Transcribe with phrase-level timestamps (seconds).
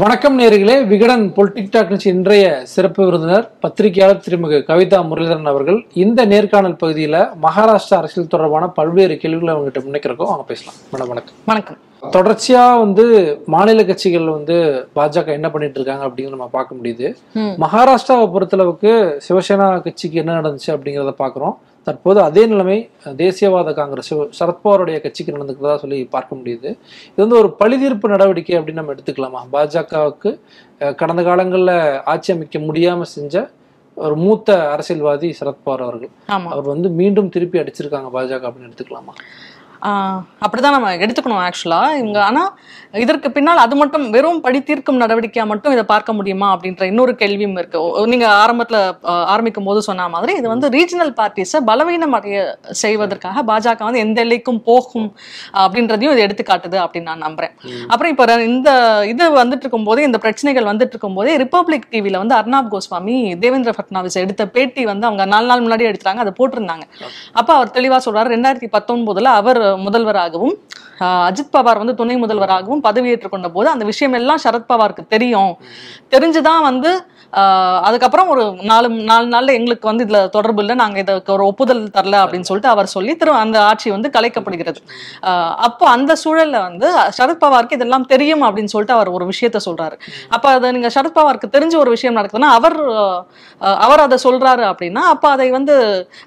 [0.00, 0.86] வணக்கம் நேர்களே.
[0.86, 7.16] Vikatan politic talk நிகழ்ச்சி இன்றைய சிறப்பு விருந்தினர் பத்திரிகையாளர் திருமிகு கவிதா முரளிதரன் அவர்கள் இந்த நேர்காணல் பகுதியில்
[7.44, 10.76] மகாராஷ்டிரா அரசியல் தொடர்பான பல்வேறு கேள்விகளை அவங்ககிட்ட முன்னைக்கிறோம் அவங்க பேசலாம்.
[10.92, 11.38] மேடம் வணக்கம்.
[11.44, 11.78] வணக்கம்.
[12.16, 13.04] தொடர்ச்சியா வந்து
[13.46, 14.56] மாநில கட்சிகள் வந்து
[14.96, 17.16] பாஜக என்ன பண்ணிட்டு இருக்காங்க அப்படிங்கிறத நம்ம பார்க்க முடியுது.
[17.64, 18.92] மகாராஷ்டிராவை பொறுத்தளவுக்கு
[19.28, 21.56] சிவசேனா கட்சிக்கு என்ன நடந்துச்சு அப்படிங்கிறத பார்க்குறோம்.
[21.86, 22.78] தற்போது அதே நிலைமை
[23.22, 26.70] தேசியவாத காங்கிரஸ் சரத்பவாருடைய கட்சிக்கு நடந்துக்கிறதா சொல்லி பார்க்க முடியுது.
[27.12, 29.42] இது வந்து ஒரு பழிதீர்ப்பு நடவடிக்கை அப்படின்னு நம்ம எடுத்துக்கலாமா?
[29.54, 30.32] பாஜகவுக்கு
[31.02, 31.76] கடந்த காலங்களில்
[32.14, 33.44] ஆட்சி அமைக்க முடியாம செஞ்ச
[34.04, 36.12] ஒரு மூத்த அரசியல்வாதி சரத்பவார் அவர்கள்.
[36.54, 39.14] அவர் வந்து மீண்டும் திருப்பி அடிச்சிருக்காங்க பாஜக அப்படின்னு எடுத்துக்கலாமா?
[39.82, 42.54] அப்படிதான் நம்ம எடுத்துக்கணும் ஆக்சுவலா இவங்க ஆனா
[42.92, 47.56] இதற்கு பின்னால் அது மட்டும் வெறும் படி தீர்க்கும் நடவடிக்கையா மட்டும் இதை பார்க்க முடியுமா அப்படின்ற இன்னொரு கேள்வியும்
[47.56, 47.82] இருக்கு.
[47.82, 53.78] ஓ- நீங்க ஆரம்பத்துல ஆரம்பிக்கும் போது சொன்ன மாதிரி இது வந்து ரீஜனல் பார்ட்டிஸை பலவீனம் அடைய செய்வதற்காக பாஜக
[53.78, 55.14] வந்து எந்த எல்லைக்கும் போகும்
[55.52, 57.50] அப்படின்றதையும் இது எடுத்துக்காட்டுது அப்படின்னு நான் நம்புறேன்.
[57.88, 58.70] அப்புறம் இப்ப இந்த
[59.08, 63.74] இது வந்துட்டு இருக்கும் போதே இந்த பிரச்சனைகள் வந்துட்டு இருக்கும் போதே ரிப்பப்ளிக் டிவில வந்து அர்னாப் கோஸ்வாமி தேவேந்திர
[63.78, 66.82] ஃபட்னாவிஸ் எடுத்த பேட்டி வந்து அவங்க நாலு நாள் முன்னாடி எடுத்தாங்க அதை போட்டிருந்தாங்க.
[67.32, 70.54] அப்ப அவர் தெளிவா சொல்றாரு ரெண்டாயிரத்தி பத்தொன்பதுல அவர் முதல்வராகவும்
[71.28, 75.52] அஜித் பவார் வந்து துணை முதல்வராகவும் பதவியேற்றுக் கொண்ட போது அந்த விஷயம் எல்லாம் சரத்பவாருக்கு தெரியும்.
[76.10, 76.90] தெரிஞ்சுதான் வந்து
[77.88, 82.16] அதுக்கப்புறம் ஒரு நாலு நாலு நாள்ல எங்களுக்கு வந்து இதுல தொடர்பு இல்லை நாங்க இதுக்கு ஒரு ஒப்புதல் தரல
[82.22, 84.80] அப்படின்னு சொல்லிட்டு அவர் சொல்லி திரு அந்த ஆட்சி வந்து கலைக்கப்படுகிறது.
[85.66, 89.98] அப்போ அந்த சூழல்ல வந்து சரத்பவாருக்கு இதெல்லாம் தெரியும் அப்படின்னு சொல்லிட்டு அவர் ஒரு விஷயத்த சொல்றாரு.
[90.28, 92.78] அப்ப அதை நீங்க சரத்பவாருக்கு தெரிஞ்ச ஒரு விஷயம் நடக்குதுன்னா அவர்
[93.58, 95.76] அவர் அதை சொல்றாரு அப்படின்னா அப்ப அதை வந்து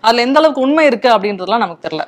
[0.01, 2.05] அதுல எந்த அளவுக்கு உண்மை இருக்கு அப்படின்றதுலாம் நமக்கு தெரியல.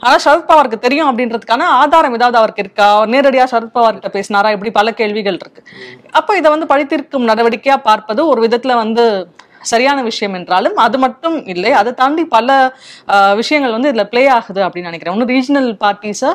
[0.00, 3.06] ஆனா சரத்பவாருக்கு தெரியும் அப்படின்றதுக்கான ஆதாரம் ஏதாவது அவருக்கு இருக்கா?
[3.06, 4.50] நேரடியா சரத்பவார்கிட்ட பேசினாரா?
[4.50, 5.62] இப்படி பல கேள்விகள் இருக்கு.
[6.10, 9.04] அப்ப இதை வந்து படித்திருக்கும் நடவடிக்கையா பார்ப்பது ஒரு விதத்துல வந்து
[9.62, 11.72] சரியான விஷயம் என்றாலும் அது மட்டும் இல்லை.
[11.80, 12.48] அதை தாண்டி பல
[13.14, 15.14] ஆஹ், விஷயங்கள் வந்து இதுல ப்ளே ஆகுது அப்படின்னு நினைக்கிறேன்.
[15.16, 16.30] ஒன்று ரீஜனல் பார்ட்டிஸை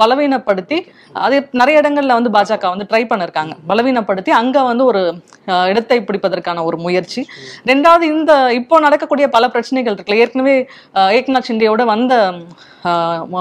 [0.00, 0.78] பலவீனப்படுத்தி
[1.24, 3.54] அது நிறைய இடங்கள்ல வந்து பாஜக வந்து ட்ரை பண்ணிருக்காங்க.
[3.70, 5.02] பலவீனப்படுத்தி அங்க வந்து ஒரு
[5.70, 7.22] இடத்தை பிடிப்பதற்கான ஒரு முயற்சி.
[7.70, 10.22] ரெண்டாவது இந்த இப்போ நடக்கக்கூடிய பல பிரச்சனைகள் இருக்குல்ல.
[10.24, 10.56] ஏற்கனவே
[11.18, 12.14] ஏக்நாத் ஷிண்டேயோட வந்த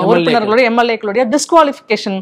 [0.09, 2.19] உறுப்பினர்களுடைய எம்எல்ஏக்களுடைய டிஸ்குவாலிஃபிகேஷன்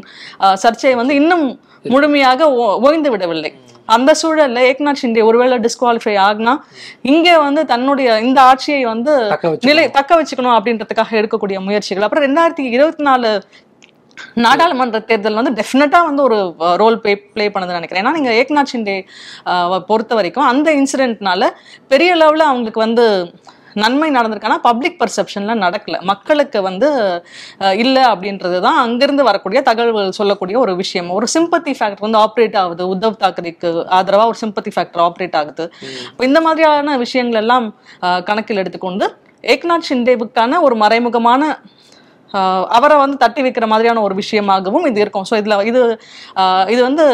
[0.64, 1.44] சர்ச்சை வந்து இன்னும்
[1.84, 2.48] முழுமையாக
[2.86, 3.50] ஓய்ந்து விடவில்லை.
[3.88, 6.54] அந்த சூழல்ல ஏக்நாத் ஷிண்டே ஒருவேளை டிஸ்குவாலிஃபை ஆகுனா
[7.12, 9.12] இங்க வந்து தன்னுடைய இந்த ஆட்சியை வந்து
[9.68, 12.06] நிலை தக்க வச்சுக்கணும் அப்படின்றதுக்காக எடுக்கக்கூடிய முயற்சிகள்.
[12.06, 13.30] அப்புறம் ரெண்டாயிரத்தி இருபத்தி நாலு
[14.44, 16.38] நாடாளுமன்ற தேர்தல் வந்து டெஃபினட்டா வந்து ஒரு
[16.82, 18.02] ரோல் ப்ளே ப்ளே பண்ணுதுன்னு நினைக்கிறேன்.
[18.04, 18.96] ஏன்னா நீங்க ஏக்நாத் ஷிண்டே
[19.90, 21.48] பொறுத்த வரைக்கும் அந்த இன்சிடென்ட்னால
[21.92, 23.06] பெரிய லெவலில் அவங்களுக்கு வந்து
[23.82, 24.58] நன்மை நடந்திருக்கானா?
[24.68, 25.98] பப்ளிக் பர்செப்ஷன்ல நடக்கல.
[26.10, 26.88] மக்களுக்கு வந்து
[27.82, 31.10] இல்ல அப்படின்றது தான் அங்கிருந்து வரக்கூடிய தகவல்கள் சொல்லக்கூடிய ஒரு விஷயம்.
[31.18, 32.84] ஒரு சிம்பத்தி ஃபேக்டர் வந்து ஆப்ரேட் ஆகுது.
[32.94, 35.66] உத்தவ் தாக்கரேக்கு ஆதரவா ஒரு சிம்பத்தி ஃபேக்டர் ஆப்ரேட் ஆகுது.
[36.28, 37.68] இந்த மாதிரியான விஷயங்கள் எல்லாம்
[38.30, 39.08] கணக்கில் எடுத்துக்கொண்டு
[39.54, 41.44] ஏக்நாத் ஷிண்டேவுக்கான ஒரு மறைமுகமான
[42.76, 45.26] அவரை வந்து தட்டி வைக்கிற மாதிரியான ஒரு விஷயமாகவும் இது இருக்கும்.
[45.30, 45.80] ஸோ இதுல இது
[46.74, 47.04] இது வந்து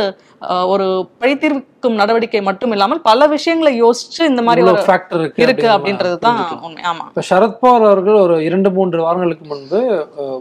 [0.67, 0.87] ஒரு
[1.21, 6.39] பழித்தீர்க்கும் நடவடிக்கை மட்டும் இல்லாமல் பல விஷயங்களை யோசிச்சு இந்த மாதிரி ஒரு ஃபேக்டர் இருக்கு இருக்கு அப்படின்றது தான்
[6.63, 6.83] உண்மை.
[6.85, 7.05] ஆமா.
[7.09, 9.81] இப்போ சரத்பவார் அவர்கள் ஒரு இரண்டு மூன்று வாரங்களுக்கு முன்பு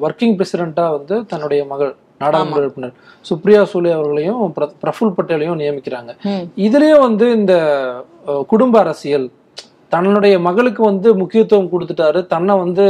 [0.01, 1.91] ஒர்க்கிங் பிரசிடென்ட்டா வந்து தன்னுடைய மகள்
[2.21, 2.93] நாடாளுமன்ற உறுப்பினர்
[3.25, 6.11] சுப்ரியா சூலே அவர்களையும் பிர- பிரஃபுல் பட்டேலையும் நியமிக்கிறாங்க.
[6.61, 7.53] இதுலயும் வந்து இந்த
[8.47, 9.27] குடும்ப அரசியல்
[9.89, 12.25] தன்னுடைய மகளுக்கு வந்து முக்கியத்துவம் கொடுத்துட்டாரு.
[12.25, 12.85] தன்னை வந்து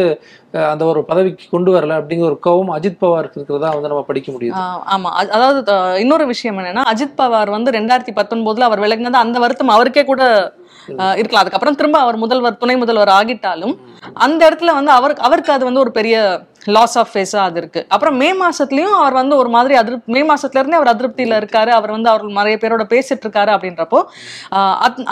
[0.68, 4.56] அந்த ஒரு பதவிக்கு கொண்டு வரல அப்படிங்கிற ஒரு கோவம் அஜித் பவாருக்கு இருக்கிறதா வந்து நம்ம படிக்க முடியுது.
[4.56, 5.10] ஆஹ் ஆமா.
[5.30, 5.62] அதாவது
[6.00, 10.22] இன்னொரு விஷயம் என்னன்னா அஜித் பவார் வந்து ரெண்டாயிரத்தி பத்தொன்பதுல அவர் விலகினது அந்த வருத்தம் அவருக்கே கூட
[10.88, 11.42] இருக்கலாம்.
[11.42, 13.74] அதுக்கப்புறம் திரும்ப அவர் முதல்வர் துணை முதல்வர் ஆகிட்டாலும்
[14.14, 16.18] அந்த இடத்துல வந்து அவருக்கு அவருக்கு அது வந்து ஒரு பெரிய
[16.76, 17.82] லாஸ் ஆஃப் ஃபேஸா அது இருக்கு.
[17.94, 21.72] அப்புறம் மே மாசத்துலயும் அவர் வந்து ஒரு மாதிரி அதிருப் மே மாசத்துல இருந்தே அவர் அதிருப்தியில இருக்காரு.
[21.78, 24.00] அவர் வந்து அவர் நிறைய பேரோட பேசிட்டு இருக்காரு அப்படின்றப்போ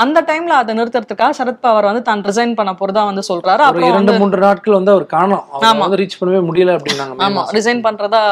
[0.04, 3.64] அந்த டைம்ல அதை நிறுத்துறதுக்காக சரத்பவார் வந்து தான் ரிசைன் பண்ண போறதா வந்து சொல்றாரு.
[3.68, 5.46] அப்புறம் இரண்டு மூன்று நாட்கள் வந்து அவர் காணோம்.
[5.60, 7.44] அவர் வந்து ரீச் பண்ணவே முடியல அப்படின்னாங்க ஆமா.
[7.58, 8.24] ரிசைன் பண்றதா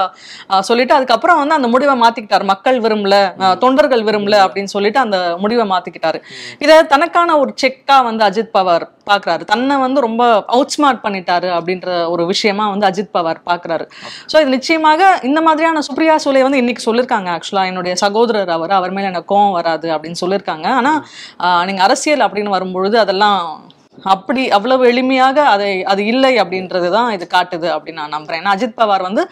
[0.69, 2.47] சொல்லிட்டு அதுக்கப்புறம் வந்து அந்த முடிவை மாத்திக்கிட்டாரு.
[2.53, 3.15] மக்கள் விரும்பல
[3.63, 6.21] தொண்டர்கள் விரும்பல அப்படின்னு சொல்லிட்டு அந்த முடிவை மாத்திக்கிட்டாரு.
[6.65, 9.43] இத தனக்கான ஒரு செக்கா வந்து அஜித் பவார் பார்க்குறாரு.
[9.51, 10.23] தன்னை வந்து ரொம்ப
[10.55, 13.85] அவுட் ஸ்மார்ட் பண்ணிட்டாரு அப்படின்ற ஒரு விஷயமா வந்து அஜித் பவார் பார்க்குறாரு.
[14.31, 18.95] ஸோ இது நிச்சயமாக இந்த மாதிரியான சுப்ரியா சூலை வந்து இன்னைக்கு சொல்லியிருக்காங்க ஆக்சுவலாக என்னுடைய சகோதரர் அவர் அவர்
[18.97, 20.99] மேலே எனக்கு கோவம் வராது அப்படின்னு சொல்லியிருக்காங்க ஆனால்
[21.69, 23.39] நீங்கள் அரசியல் அப்படின்னு வரும்பொழுது அதெல்லாம்
[24.11, 28.39] அப்படி அவ்வளவு எளிமையாக அதை அது இல்லை அப்படின்றது தான் இது காட்டுது அப்படின்னு நான் நம்புறேன்.
[28.41, 29.23] ஏன்னா அஜித் பவார் வந்து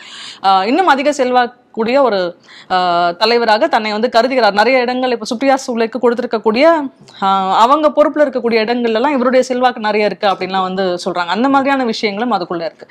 [0.69, 1.11] இன்னும் அதிக
[1.71, 2.19] செல்வாக்கூடிய ஒரு
[3.21, 4.55] தலைவராக தன்னை வந்து கருதுகிறார்.
[4.59, 6.65] நிறைய இடங்கள் இப்போ சுப்ரியா சூலைக்கு கொடுத்திருக்கக்கூடிய
[7.63, 11.31] அவங்க பொறுப்புல இருக்கக்கூடிய இடங்கள்ல எல்லாம் இவருடைய செல்வாக்கு நிறைய இருக்கு அப்படின்லாம் வந்து சொல்றாங்க.
[11.35, 12.87] அந்த மாதிரியான விஷயங்களும் அதுக்குள்ள இருக்கு.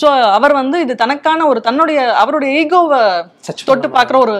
[0.00, 0.06] ஸோ
[0.38, 3.00] அவர் வந்து இது தனக்கான ஒரு தன்னுடைய அவருடைய ஈகோவை
[3.68, 4.34] தொட்டு பார்க்குற ஒரு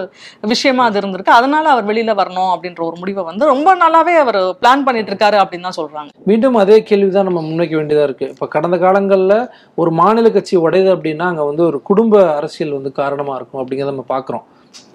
[0.53, 1.37] விஷயமா அது இருந்திருக்கு.
[1.39, 5.67] அதனால அவர் வெளியில வரணும் அப்படின்ற ஒரு முடிவை வந்து ரொம்ப நாளாவே அவர் பிளான் பண்ணிட்டு இருக்காரு அப்படின்னு
[5.69, 6.09] தான் சொல்றாங்க.
[6.29, 8.27] மீண்டும் அதே கேள்விதான் நம்ம முன்வைக்க வேண்டியதா இருக்கு.
[8.33, 9.35] இப்ப கடந்த காலங்கள்ல
[9.81, 14.05] ஒரு மாநில கட்சி உடையுது அப்படின்னா அங்க வந்து ஒரு குடும்ப அரசியல் வந்து காரணமா இருக்கும் அப்படிங்கிறத நம்ம
[14.15, 14.45] பாக்குறோம்.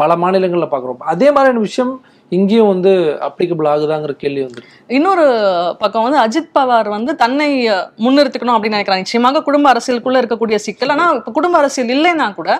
[0.00, 1.02] பல மாநிலங்கள்ல பாக்குறோம்.
[1.12, 1.92] அதே மாதிரியான விஷயம்
[2.36, 2.90] இங்கேயும் வந்து
[3.26, 4.60] அப்ளிகபிள் ஆகுதாங்கிற கேள்வி வந்து
[4.96, 5.24] இன்னொரு
[5.78, 7.48] பக்கம் வந்து அஜித் பவார் வந்து தன்னை
[8.04, 9.04] முன்னிறுத்திக்கணும் அப்படின்னு நினைக்கிறாங்க.
[9.04, 10.92] நிச்சயமாக குடும்ப அரசியலுக்குள்ள இருக்கக்கூடிய சிக்கல்.
[10.94, 12.50] ஆனா இப்ப குடும்ப அரசியல் இல்லைன்னா கூட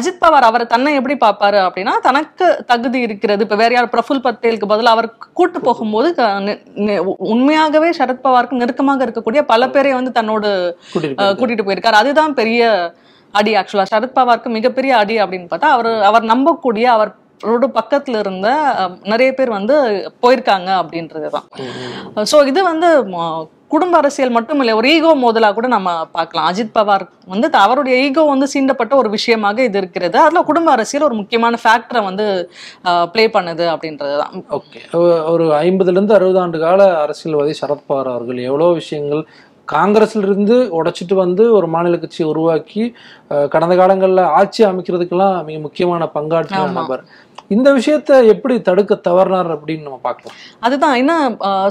[0.00, 3.44] அஜித் பவார் அவர் தன்னை எப்படி பார்ப்பாரு அப்படின்னா தனக்கு தகுதி இருக்கிறது.
[3.48, 5.10] இப்ப வேற யார் பிரஃபுல் பட்டேலுக்கு பதிலா அவர்
[5.40, 6.08] கூட்டு போகும்போது
[7.34, 10.50] உண்மையாகவே சரத்பவாருக்கு நெருக்கமாக இருக்கக்கூடிய பல பேரை வந்து தன்னோடு
[10.94, 12.02] கூட்டிட்டு போயிருக்காரு.
[12.04, 12.70] அதுதான் பெரிய
[13.34, 18.48] அடி ஆக்சுவலா சரத்பவாருக்கு மிகப்பெரிய அடி அப்படின்னு பார்த்தா அவர் அவர் நம்பக்கூடிய அவர் அவரோட பக்கத்துல இருந்த
[19.12, 19.74] நிறைய பேர் வந்து
[20.22, 21.46] போயிருக்காங்க அப்படின்றதுதான்.
[22.30, 22.88] ஸோ இது வந்து
[23.72, 26.46] குடும்ப அரசியல் மட்டும் இல்லை ஒரு ஈகோ மோதலா கூட நம்ம பார்க்கலாம்.
[26.50, 30.18] அஜித் பவார் வந்து அவருடைய ஈகோ வந்து சீண்டப்பட்ட ஒரு விஷயமாக இது இருக்கிறது.
[30.24, 32.26] அதுல குடும்ப அரசியல் ஒரு முக்கியமான ஃபேக்டரை வந்து
[33.14, 34.32] ப்ளே பண்ணுது அப்படின்றதுதான்.
[34.58, 34.80] ஓகே.
[35.34, 39.22] ஒரு ஐம்பதுல இருந்து அறுபது ஆண்டு கால அரசியல்வாதி சரத்பவார் அவர்கள் எவ்வளோ விஷயங்கள்
[39.68, 42.84] காங்கிரஸ்ல இருந்து உடைச்சிட்டு வந்து ஒரு மாநில கட்சியை உருவாக்கி
[43.54, 46.76] கடந்த காலங்கள்ல ஆட்சி அமைக்கிறதுக்கெல்லாம் மிக முக்கியமான பங்காற்றிய ஆமா.
[46.82, 47.02] நபர்.
[47.54, 50.34] இந்த விஷயத்தை எப்படி தடுக்க தவறினார் அப்படின்னு நம்ம பார்க்கலாம்.
[50.66, 51.12] அதுதான் என்ன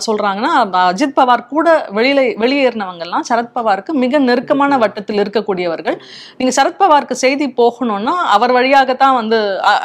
[0.05, 0.51] சொல்றாங்கன்னா
[0.83, 1.67] அஜித் பவார் கூட
[1.97, 5.97] வெளியில வெளியேறினவங்க எல்லாம் சரத்பவாருக்கு மிக நெருக்கமான வட்டத்தில் இருக்கக்கூடியவர்கள்.
[6.37, 9.39] நீங்க சரத்பவாருக்கு செய்தி போகணும்னா அவர் வழியாகத்தான் வந்து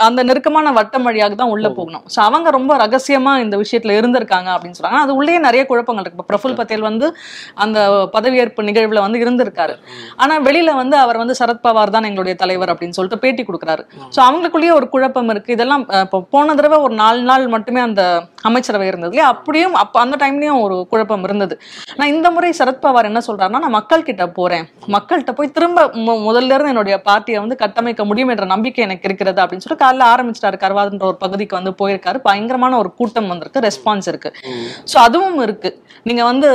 [0.07, 2.05] அந்த நெருக்கமான வட்டம் வழியாக தான் உள்ள போகணும்.
[2.15, 5.03] ஸோ அவங்க ரொம்ப ரகசியமா இந்த விஷயத்துல இருந்திருக்காங்க அப்படின்னு சொல்றாங்க.
[5.07, 6.19] அது உள்ளே நிறைய குழப்பங்கள் இருக்கு.
[6.19, 7.09] இப்போ பிரஃபுல் பட்டேல் வந்து
[7.67, 7.79] அந்த
[8.17, 9.77] பதவியேற்பு நிகழ்வுல வந்து இருந்திருக்காரு.
[10.23, 13.83] ஆனா வெளியில வந்து அவர் வந்து சரத்பவார் தான் எங்களுடைய தலைவர் அப்படின்னு சொல்லிட்டு பேட்டி கொடுக்குறாரு.
[14.15, 15.51] ஸோ அவங்களுக்குள்ளேயே ஒரு குழப்பம் இருக்கு.
[15.57, 18.03] இதெல்லாம் இப்போ போன தடவை ஒரு நாலு நாள் மட்டுமே அந்த
[18.49, 19.27] அமைச்சரவை இருந்தது இல்லையா?
[19.35, 21.55] அப்படியும் அப்ப அந்த டைம்லயும் ஒரு குழப்பம் இருந்தது.
[21.99, 24.67] நான் இந்த முறை சரத்பவார் என்ன சொல்றாருன்னா நான் மக்கள் கிட்ட போறேன்.
[24.97, 25.87] மக்கள்கிட்ட போய் திரும்ப
[26.29, 30.59] முதல்ல இருந்து என்னுடைய பார்ட்டியை வந்து கட்டமைக்க முடியும் என்ற நம்பிக்கை எனக்கு இருக்கிறது அப்படின்னு சொல்லிட்டு காலைல ஆரம்பிச்சிட்டாரு.
[30.65, 32.21] கர்வாதுன்ற ஒரு பகுதிக்கு வந்து போயிருக்காரு.
[32.29, 33.65] பயங்கரமான ஒரு கூட்டம் வந்திருக்கு.
[33.69, 34.33] ரெஸ்பான்ஸ் இருக்கு.
[34.93, 35.73] ஸோ அதுவும் இருக்கு.
[36.11, 36.51] நீங்க வந்து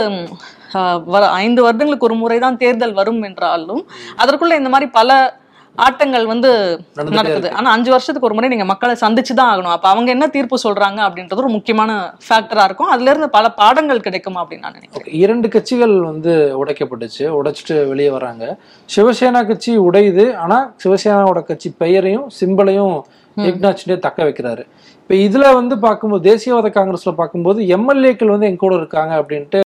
[1.06, 3.88] வர- ஐந்து வருடங்களுக்கு ஒரு முறை தான் தேர்தல் வரும் என்றாலும்
[4.18, 5.40] அதற்குள்ள இந்த மாதிரி பல
[5.76, 7.52] ஆட்டங்கள் வந்து நடக்குது.
[7.52, 9.72] ஆனா அஞ்சு வருஷத்துக்கு ஒரு முறை நீங்க மக்களை சந்திச்சு தான் ஆகணும்.
[9.72, 12.88] அப்ப அவங்க என்ன தீர்ப்பு சொல்றாங்க அப்படின்றது ஒரு முக்கியமான ஃபேக்டரா இருக்கும்.
[12.88, 15.14] அதுல இருந்து பல பாடங்கள் கிடைக்கும் அப்படின்னு நான் நினைக்கிறேன்.
[15.14, 17.20] இரண்டு கட்சிகள் வந்து உடைக்கப்பட்டுச்சு.
[17.20, 18.58] உடைச்சிட்டு வெளியே வராங்க.
[18.96, 20.36] சிவசேனா கட்சி உடையுது.
[20.36, 23.02] ஆனா சிவசேனாவோட கட்சி பெயரையும் சிம்பலையும்
[23.38, 24.68] ஏக்நாத் தக்க வைக்கிறாரு.
[25.08, 29.62] இப்ப இதுல வந்து பார்க்கும்போது தேசியவாத காங்கிரஸ்ல பார்க்கும்போது எம்எல்ஏக்கள் வந்து எங்க கூட இருக்காங்க அப்படின்ட்டு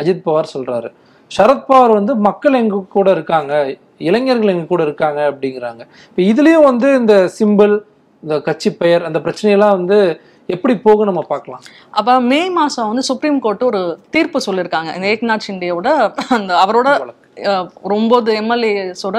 [0.00, 0.88] அஜித் பவார் சொல்றாரு.
[1.30, 3.52] சரத்பவார் வந்து மக்கள் எங்க கூட இருக்காங்க
[4.08, 5.82] இளைஞர்கள் எங்க கூட இருக்காங்க அப்படிங்கிறாங்க.
[6.10, 7.74] இப்ப இதுலயும் வந்து இந்த சிம்பிள்
[8.22, 9.98] இந்த கட்சி பெயர் அந்த பிரச்சனையெல்லாம் வந்து
[10.54, 11.62] எப்படி போகும் நம்ம பார்க்கலாம்.
[11.90, 13.82] அப்ப மே மாசம் வந்து சுப்ரீம் கோர்ட் ஒரு
[14.16, 14.92] தீர்ப்பு சொல்லியிருக்காங்க.
[14.96, 15.88] இந்த ஏக்நாத் ஷிண்டேயோட
[16.38, 16.88] அந்த அவரோட
[17.94, 19.16] ஒன்பது எம்எல்ஏஸோட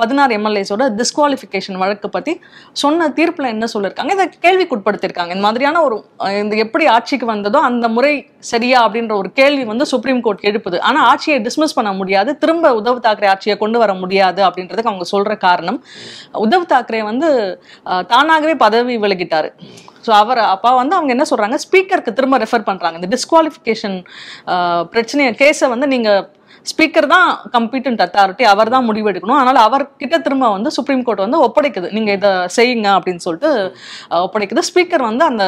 [0.00, 2.34] பதினாறு எம்எல்ஏஸோட டிஸ்குவாலிஃபிகேஷன் வழக்கு பற்றி
[2.82, 5.98] சொன்ன தீர்ப்பில் என்ன சொல்லியிருக்காங்க இதை கேள்விக்குட்படுத்தியிருக்காங்க இந்த மாதிரியான ஒரு
[6.42, 8.14] இந்த எப்படி ஆட்சிக்கு வந்ததோ அந்த முறை
[8.52, 10.78] சரியா அப்படின்ற ஒரு கேள்வி வந்து சுப்ரீம் கோர்ட் எழுப்புது.
[10.88, 12.30] ஆனால் ஆட்சியை டிஸ்மிஸ் பண்ண முடியாது.
[12.42, 15.78] திரும்ப உத்தவ் தாக்கரே ஆட்சியை கொண்டு வர முடியாது அப்படின்றதுக்கு அவங்க சொல்கிற காரணம்.
[16.44, 17.30] உத்தவ் தாக்கரே வந்து
[18.12, 19.50] தானாகவே பதவி விலகிட்டார்.
[20.06, 23.98] ஸோ அவர் அப்பா வந்து அவங்க என்ன சொல்கிறாங்க ஸ்பீக்கருக்கு திரும்ப ரெஃபர் பண்ணுறாங்க இந்த டிஸ்குவாலிஃபிகேஷன்
[24.94, 26.22] பிரச்சனையை கேஸை வந்து நீங்கள்
[26.70, 29.38] ஸ்பீக்கர் தான் கம்பீட்டன்ட் அத்தாரிட்டி அவர் தான் முடிவெடுக்கணும்.
[29.40, 31.88] அதனால அவர்கிட்ட திரும்ப வந்து சுப்ரீம் கோர்ட் வந்து ஒப்படைக்குது.
[31.96, 33.50] நீங்க இதை செய்யுங்க அப்படின்னு சொல்லிட்டு
[34.26, 34.66] ஒப்படைக்குது.
[34.70, 35.44] ஸ்பீக்கர் வந்து அந்த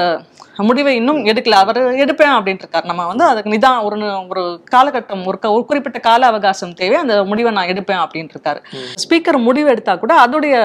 [0.69, 1.58] முடிவை இன்னும் எடுக்கல.
[1.64, 3.96] அவர் எடுப்பேன் அப்படின்ட்டு இருக்காரு நம்ம வந்து அதுக்கு நிதான் ஒரு
[4.32, 6.96] ஒரு காலகட்டம் ஒரு ஒரு குறிப்பிட்ட கால அவகாசம் தேவை.
[7.05, 8.62] அந்த முடிவை நான் எடுப்பேன் அப்படின்ட்டு இருக்காரு
[9.05, 10.56] ஸ்பீக்கர் முடிவு எடுத்தா கூட அதோடைய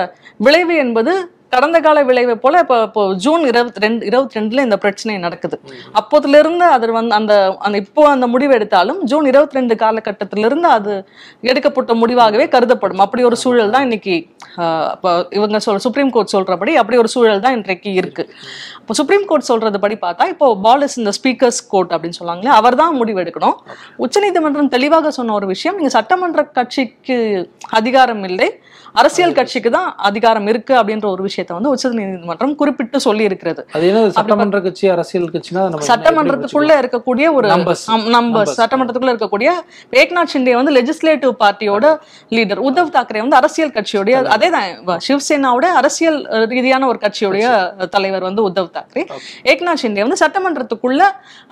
[0.48, 1.14] விளைவு என்பது
[1.54, 5.58] கடந்த கால விளைவை போல இப்போ இப்போ ஜூன் இருபத்தி ரெண்டு இருபத்தி ரெண்டுல இந்த பிரச்சனை நடக்குது.
[6.00, 7.34] அப்போதுல இருந்து அது வந்து அந்த
[7.66, 10.94] அந்த இப்போ அந்த முடிவு எடுத்தாலும் ஜூன் இருபத்தி ரெண்டு காலகட்டத்திலிருந்து அது
[11.52, 13.04] எடுக்கப்பட்ட முடிவாகவே கருதப்படும்.
[13.06, 14.16] அப்படி ஒரு சூழல் தான் இன்னைக்கு
[15.38, 18.24] இவங்க சொல் சுப்ரீம் கோர்ட் சொல்றபடி அப்படி ஒரு சூழல் தான் இன்றைக்கு இருக்கு.
[18.82, 22.98] இப்போ சுப்ரீம் கோர்ட் சொல்றது படி பார்த்தா இப்போ பாலிஸ் இந்த ஸ்பீக்கர்ஸ் கோர்ட் அப்படின்னு சொல்லுவாங்களே அவர் தான்
[23.02, 23.58] முடிவு எடுக்கணும்.
[24.06, 27.18] உச்சநீதிமன்றம் தெளிவாக சொன்ன ஒரு விஷயம் நீங்க சட்டமன்ற கட்சிக்கு
[27.80, 28.50] அதிகாரம் இல்லை
[29.00, 33.62] அரசியல் கட்சிக்கு தான் அதிகாரம் இருக்கு அப்படின்ற ஒரு விஷயத்தை வந்து உச்சநீதிமன்றம் குறிப்பிட்டு சொல்லி இருக்கிறது
[34.18, 37.48] சட்டமன்ற கட்சி அரசியல் கட்சினா சட்டமன்றத்துக்குள்ள இருக்கக்கூடிய ஒரு.
[38.16, 39.50] நம்ம சட்டமன்றத்துக்குள்ள இருக்கக்கூடிய
[40.02, 41.86] ஏக்நாத் ஷிண்டே வந்து லெஜிஸ்லேட்டிவ் பார்ட்டியோட
[42.38, 46.20] லீடர் உத்தவ் தாக்கரே வந்து அரசியல் கட்சியோடைய அதே தான் சிவசேனாவோட அரசியல்
[46.54, 47.46] ரீதியான ஒரு கட்சியுடைய
[47.96, 49.04] தலைவர் வந்து உத்தவ் தாக்கரே.
[49.54, 51.02] ஏக்நாத் ஷிண்டே வந்து சட்டமன்றத்துக்குள்ள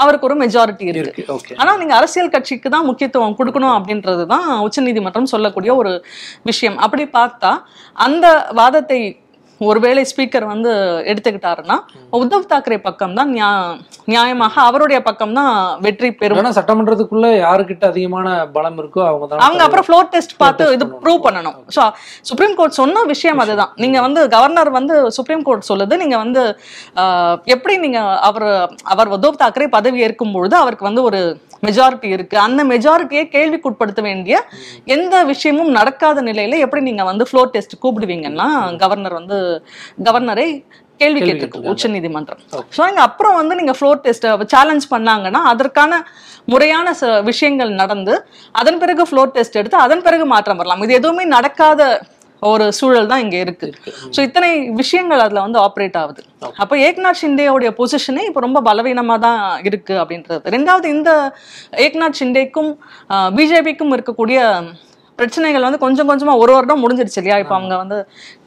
[0.03, 1.25] அவருக்கு ஒரு மெஜாரிட்டி இருக்கு.
[1.61, 5.93] ஆனா நீங்க அரசியல் கட்சிக்கு தான் முக்கியத்துவம் கொடுக்கணும் அப்படின்றது தான் உச்சநீதிமன்றம் சொல்லக்கூடிய ஒரு
[6.51, 6.77] விஷயம்.
[6.85, 7.53] அப்படி பார்த்தா
[8.07, 8.27] அந்த
[8.59, 8.99] வாதத்தை
[9.61, 10.71] ஒருவேளை ஸ்பீக்கர் வந்து
[11.05, 11.75] எடுத்துக்கிட்டாருன்னா
[12.17, 13.75] உத்தவ் தாக்கரே பக்கம் தான் நியா-
[14.07, 16.49] நியாயமாக அவருடைய பக்கம் தான் வெற்றி பெறும்.
[16.57, 21.57] சட்டமன்றத்துக்குள்ள யாருக்கிட்ட அதிகமான பலம் இருக்கோ அவங்க தான் அவங்க அப்புறம் ஃப்ளோர் டெஸ்ட் பார்த்து இது ப்ரூவ் பண்ணணும்.
[21.75, 21.83] ஸோ
[22.21, 23.73] சுப்ரீம் கோர்ட் சொன்ன விஷயம் அதுதான்.
[23.75, 25.97] நீங்க வந்து கவர்னர் வந்து சுப்ரீம் கோர்ட் சொல்லுது.
[25.97, 26.43] நீங்க வந்து
[27.47, 28.47] எப்படி நீங்க அவர்
[28.87, 31.21] அவர் உத்தவ் தாக்கரே பதவி ஏற்கும் பொழுது அவருக்கு வந்து ஒரு
[31.65, 32.35] மெஜாரிட்டி இருக்கு.
[32.47, 34.35] அந்த மெஜாரிட்டியை கேள்விக்குட்படுத்த வேண்டிய
[34.95, 38.49] எந்த விஷயமும் நடக்காத நிலையில எப்படி நீங்க வந்து ஃப்ளோர் டெஸ்ட் கூப்பிடுவீங்கன்னா
[38.83, 39.37] கவர்னர் வந்து
[40.09, 40.47] கவர்னரை
[41.01, 42.39] கேள்வி கேட்டிருக்கு உச்ச நீதிமன்றம்.
[42.75, 45.99] ஸோ இங்க அப்புறம் வந்து நீங்க ஃப்ளோர் டெஸ்ட் சேலஞ்ச் பண்ணாங்கன்னா அதற்கான
[46.51, 46.87] முறையான
[47.29, 48.13] விஷயங்கள் நடந்து
[48.59, 50.83] அதன் பிறகு ஃப்ளோர் டெஸ்ட் எடுத்து அதன் பிறகு மாற்றம் வரலாம்.
[50.85, 51.81] இது எதுவுமே நடக்காத
[52.51, 53.67] ஒரு சூழல் தான் இங்க இருக்கு.
[54.15, 54.49] ஸோ இத்தனை
[54.81, 56.21] விஷயங்கள் அதுல வந்து ஆப்ரேட் ஆகுது.
[56.63, 60.43] அப்போ ஏக்நாத் ஷிண்டேவுடைய பொசிஷனே இப்போ ரொம்ப பலவீனமா தான் இருக்கு அப்படின்றது.
[60.55, 61.11] ரெண்டாவது இந்த
[61.85, 62.71] ஏக்நாத் ஷிண்டேக்கும்
[63.37, 64.41] பிஜேபிக்கும் இருக்கக்கூடிய
[65.19, 67.37] பிரச்சனைகள் வந்து கொஞ்சம் கொஞ்சமா ஒரு வருடம் முடிஞ்சிருச்சு இல்லையா?
[67.43, 67.97] இப்போ அவங்க வந்து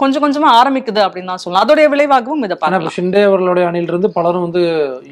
[0.01, 2.95] கொஞ்சம் கொஞ்சமா ஆரம்பிக்குது அப்படின்னு தான் சொல்லலாம் அதோடைய விளைவாகவும் இதை பார்க்கலாம்.
[2.97, 4.63] ஷிண்டே அவர்களுடைய அணியிலிருந்து பலரும் வந்து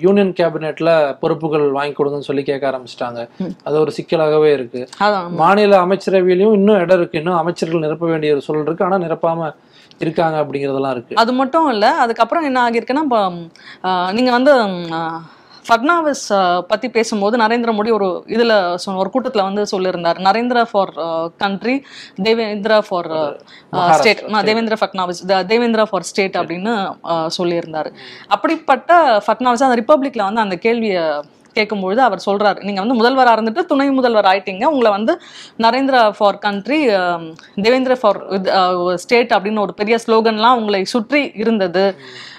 [0.04, 0.90] யூனியன் கேபினெட்ல
[1.22, 3.22] பொறுப்புகள் வாங்கி கொடுங்கன்னு சொல்லி கேட்க ஆரம்பிச்சிட்டாங்க.
[3.66, 4.82] அது ஒரு சிக்கலாகவே இருக்கு.
[5.40, 7.20] மாநில அமைச்சரவையிலையும் இன்னும் இடம் இருக்கு.
[7.22, 8.86] இன்னும் அமைச்சர்கள் நிரப்ப வேண்டிய ஒரு சூழல் இருக்கு.
[8.88, 9.50] ஆனா நிரப்பாம
[10.00, 11.14] இருக்காங்க அப்படிங்கறதெல்லாம் இருக்கு.
[11.22, 13.04] அது மட்டும் இல்ல அதுக்கப்புறம் என்ன ஆகியிருக்குன்னா
[13.88, 14.52] ஆஹ், நீங்க வந்து
[15.68, 20.18] ஃபட்னாவிஸ் பத்தி பேசும்போது நரேந்திர மோடி ஒரு இதுல ஒரு கூட்டத்துல வந்து சொல்லியிருந்தார்.
[20.18, 20.92] Narendra for
[21.36, 21.84] country
[22.22, 23.36] Devendra for
[23.90, 26.98] state Devendra Fadnavis the- Devendra for state அப்படின்னு
[27.38, 27.92] சொல்லியிருந்தாரு.
[28.28, 31.02] அப்படிப்பட்ட ஃபட்னாவிஸ் அந்த ரிப்பப்ளிக்ல வந்து அந்த கேள்வியை
[31.54, 34.64] கேட்கும்பொழுது அவர் சொல்றாரு நீங்க வந்து முதல்வரா இருந்துட்டு துணை முதல்வர் ஆயிட்டீங்க.
[34.64, 35.20] உங்களை வந்து
[35.58, 36.86] Narendra for country
[37.54, 38.18] Devendra for
[38.96, 41.96] state அப்படின்னு ஒரு பெரிய ஸ்லோகன்லாம் உங்களை சுற்றி இருந்தது.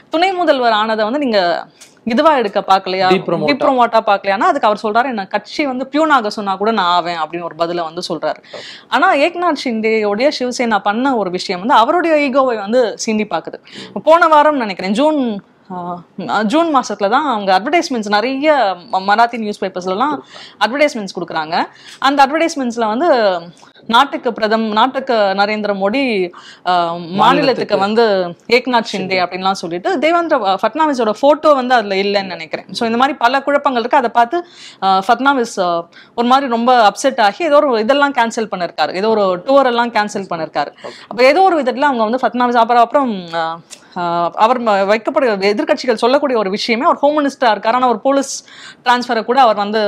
[0.09, 1.67] துணை முதல்வர் ஆனதை வந்து நீங்க
[2.05, 3.07] இதுவா எடுக்க பார்க்கலையா?
[3.09, 3.49] Depromote-ஆ.
[3.49, 7.55] டிப்ரோமோட்டா பார்க்கலையானா அதுக்கு அவர் சொல்றாரு என்ன கட்சி வந்து பியூனாக சொன்னா கூட நான் ஆவேன் அப்படின்னு ஒரு
[7.57, 8.39] பதில வந்து சொல்றாரு.
[8.87, 13.59] ஆனா ஏக்நாத் ஷிண்டேயோடைய சிவசேனா பண்ண ஒரு விஷயம் வந்து அவருடைய ஈகோவை வந்து சீண்டி பாக்குது
[14.03, 15.21] போன வாரம் நினைக்கிறேன் ஜூன்
[16.47, 18.53] ஜூன் மாசத்துல தான் அவங்க அட்வர்டைஸ்மெண்ட்ஸ் நிறைய
[19.09, 20.15] மராத்தி நியூஸ் பேப்பர்ஸ்லாம்
[20.61, 21.55] அட்வர்டைஸ்மெண்ட்ஸ் கொடுக்குறாங்க.
[21.99, 23.09] அந்த அட்வர்டைஸ்மெண்ட்ஸ்ல வந்து
[23.93, 26.01] நாட்டுக்கு பிரதம் நாட்டுக்கு நரேந்திர மோடி
[27.21, 28.03] மாநிலத்துக்கு வந்து
[28.57, 32.67] ஏக்நாத் ஷிண்டே அப்படின்லாம் சொல்லிட்டு தேவேந்திர ஃபட்னாவிஸோட போட்டோ வந்து அதுல இல்லைன்னு நினைக்கிறேன்.
[32.79, 34.01] ஸோ இந்த மாதிரி பல குழப்பங்கள் இருக்கு.
[34.01, 34.37] அதை பார்த்து
[35.07, 35.57] ஃபட்னாவிஸ்
[36.19, 38.93] ஒரு மாதிரி ரொம்ப அப்செட் ஆகி ஏதோ ஒரு இதெல்லாம் கேன்சல் பண்ணிருக்காரு.
[39.01, 40.73] ஏதோ ஒரு டூர் எல்லாம் கேன்சல் பண்ணிருக்காரு.
[41.09, 43.13] அப்போ ஏதோ ஒரு விதத்துல அவங்க வந்து ஃபட்னாவிஸ் அப்புறம் அப்புறம்
[44.43, 44.59] அவர்
[44.91, 47.77] வைக்கக்கூடிய எதிர்க்கட்சிகள் சொல்லக்கூடிய ஒரு விஷயமே அவர் ஹோம் மினிஸ்டரா இருக்காரு.
[47.79, 48.31] ஆனா ஒரு போலீஸ்
[48.85, 49.81] டிரான்ஸ்ஃபரை கூட அவர் வந்து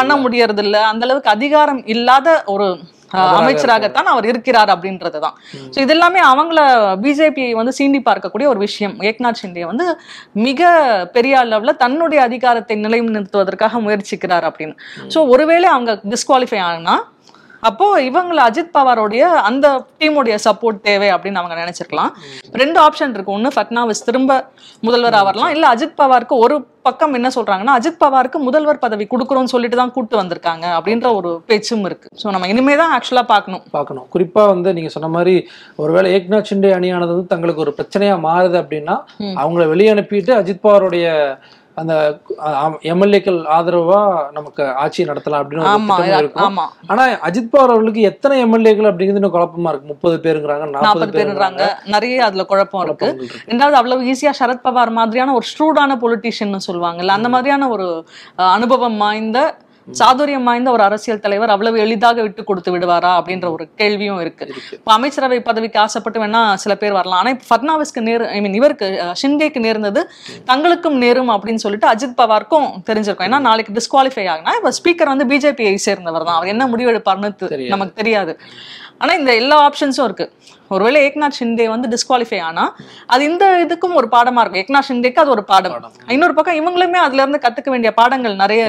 [0.00, 2.68] பண்ண முடியறது இல்ல அந்த அளவுக்கு அதிகாரம் இல்லாத ஒரு
[3.12, 5.34] அமைச்சராகத்தான் அவர் இருக்கிறார் அப்படின்றதுதான்.
[5.74, 6.60] ஸோ இது எல்லாமே அவங்கள
[7.04, 8.94] பிஜேபி வந்து சீண்டி பார்க்கக்கூடிய ஒரு விஷயம்.
[9.00, 9.98] ஏக்நாத் ஷிண்டே வந்து
[10.32, 10.70] மிக
[11.12, 14.74] பெரிய அளவுல தன்னுடைய அதிகாரத்தை நிலைநிறுத்துவதற்காக முயற்சிக்கிறார் அப்படின்னு.
[15.14, 16.96] ஸோ ஒருவேளை அவங்க டிஸ்குவாலிஃபை ஆனா
[17.68, 19.66] அப்போ இவங்கள அஜித் பவாரோடைய அந்த
[20.00, 22.10] டீமுடைய சப்போர்ட் தேவை அப்படின்னு அவங்க நினைச்சிருக்கலாம்.
[22.62, 23.36] ரெண்டு ஆப்ஷன் இருக்கு.
[23.38, 24.32] ஒன்னு ஃபட்னாவிஸ் திரும்ப
[24.86, 26.56] முதல்வரா வரலாம் இல்ல அஜித் பவாருக்கு ஒரு
[26.86, 31.84] பக்கம் என்ன சொல்றாங்கன்னா அஜித் பவாருக்கு முதல்வர் பதவி கொடுக்குறோம்னு சொல்லிட்டு தான் கூட்டு வந்திருக்காங்க அப்படின்ற ஒரு பேச்சும்
[31.88, 32.08] இருக்கு.
[32.22, 33.64] ஸோ நம்ம இனிமே தான் ஆக்சுவலா பார்க்கணும்.
[33.76, 34.06] பார்க்கணும்.
[34.14, 35.34] குறிப்பா வந்து நீங்க சொன்ன மாதிரி
[35.82, 38.96] ஒருவேளை ஏக்நாத் ஷிண்டே அணியானது வந்து தங்களுக்கு ஒரு பிரச்சனையா மாறுது அப்படின்னா.
[39.42, 41.08] அவங்கள வெளியே அனுப்பிட்டு அஜித் பவாருடைய
[41.80, 41.94] அந்த
[42.92, 44.00] எம்எல்ஏக்கள் ஆதரவா
[44.36, 46.60] நமக்கு ஆட்சி நடத்தலாம் அப்படின்னு இருக்கும்.
[46.92, 49.90] ஆனா அஜித் பவார் அவர்களுக்கு எத்தனை எம்எல்ஏக்கள் அப்படிங்கிறது இன்னும் குழப்பமா இருக்கு.
[49.92, 53.10] முப்பது பேருங்கிறாங்க நாற்பது பேருன்றாங்க நிறைய அதுல குழப்பம் இருக்கு.
[53.50, 57.88] ரெண்டாவது அவ்வளவு ஈஸியா சரத் பவார் மாதிரியான ஒரு ஸ்ட்ரூடான பொலிட்டீஷியன் சொல்லுவாங்கல்ல அந்த மாதிரியான ஒரு
[58.56, 59.38] அனுபவம் வாய்ந்த
[59.98, 64.46] சாதுரியம் வாய்ந்த ஒரு அரசியல் தலைவர் அவ்வளவு எளிதாக விட்டு கொடுத்து விடுவாரா அப்படின்ற ஒரு கேள்வியும் இருக்கு.
[64.76, 67.20] இப்போ அமைச்சரவை பதவிக்கு ஆசைப்பட்டு வேணா சில பேர் வரலாம்.
[67.22, 68.88] ஆனா இப்போ ஃபட்னாவிஸ்க்கு நேர் ஐ மீன் இவருக்கு
[69.22, 70.02] ஷிண்டேக்கு நேர்ந்தது
[70.50, 73.28] தங்களுக்கும் நேரும் அப்படின்னு சொல்லிட்டு அஜித் பவாருக்கும் தெரிஞ்சிருக்கும்.
[73.30, 76.38] ஏன்னா நாளைக்கு டிஸ்குவாலிஃபை ஆகினா இப்போ ஸ்பீக்கர் வந்து பிஜேபியை சேர்ந்தவர் தான்.
[76.40, 77.32] அவர் என்ன முடிவு எடுப்பார்னு.
[77.74, 78.34] நமக்கு தெரியாது.
[78.98, 80.26] ஆனா இந்த எல்லா ஆப்ஷன்ஸும் இருக்கு.
[80.68, 82.64] ஒருவேளை ஏக்நாத் ஷிண்டே வந்து டிஸ்குவாலிஃபை ஆனா
[83.06, 84.62] அது இந்த இதுக்கும் ஒரு பாடமா இருக்கும்.
[84.62, 85.74] ஏக்நாத் ஷிண்டேக்கு அது ஒரு பாடம்.
[86.08, 88.62] இன்னொரு பக்கம் இவங்களுமே அதுல இருந்து கத்துக்க வேண்டிய பாடங்கள் நிறைய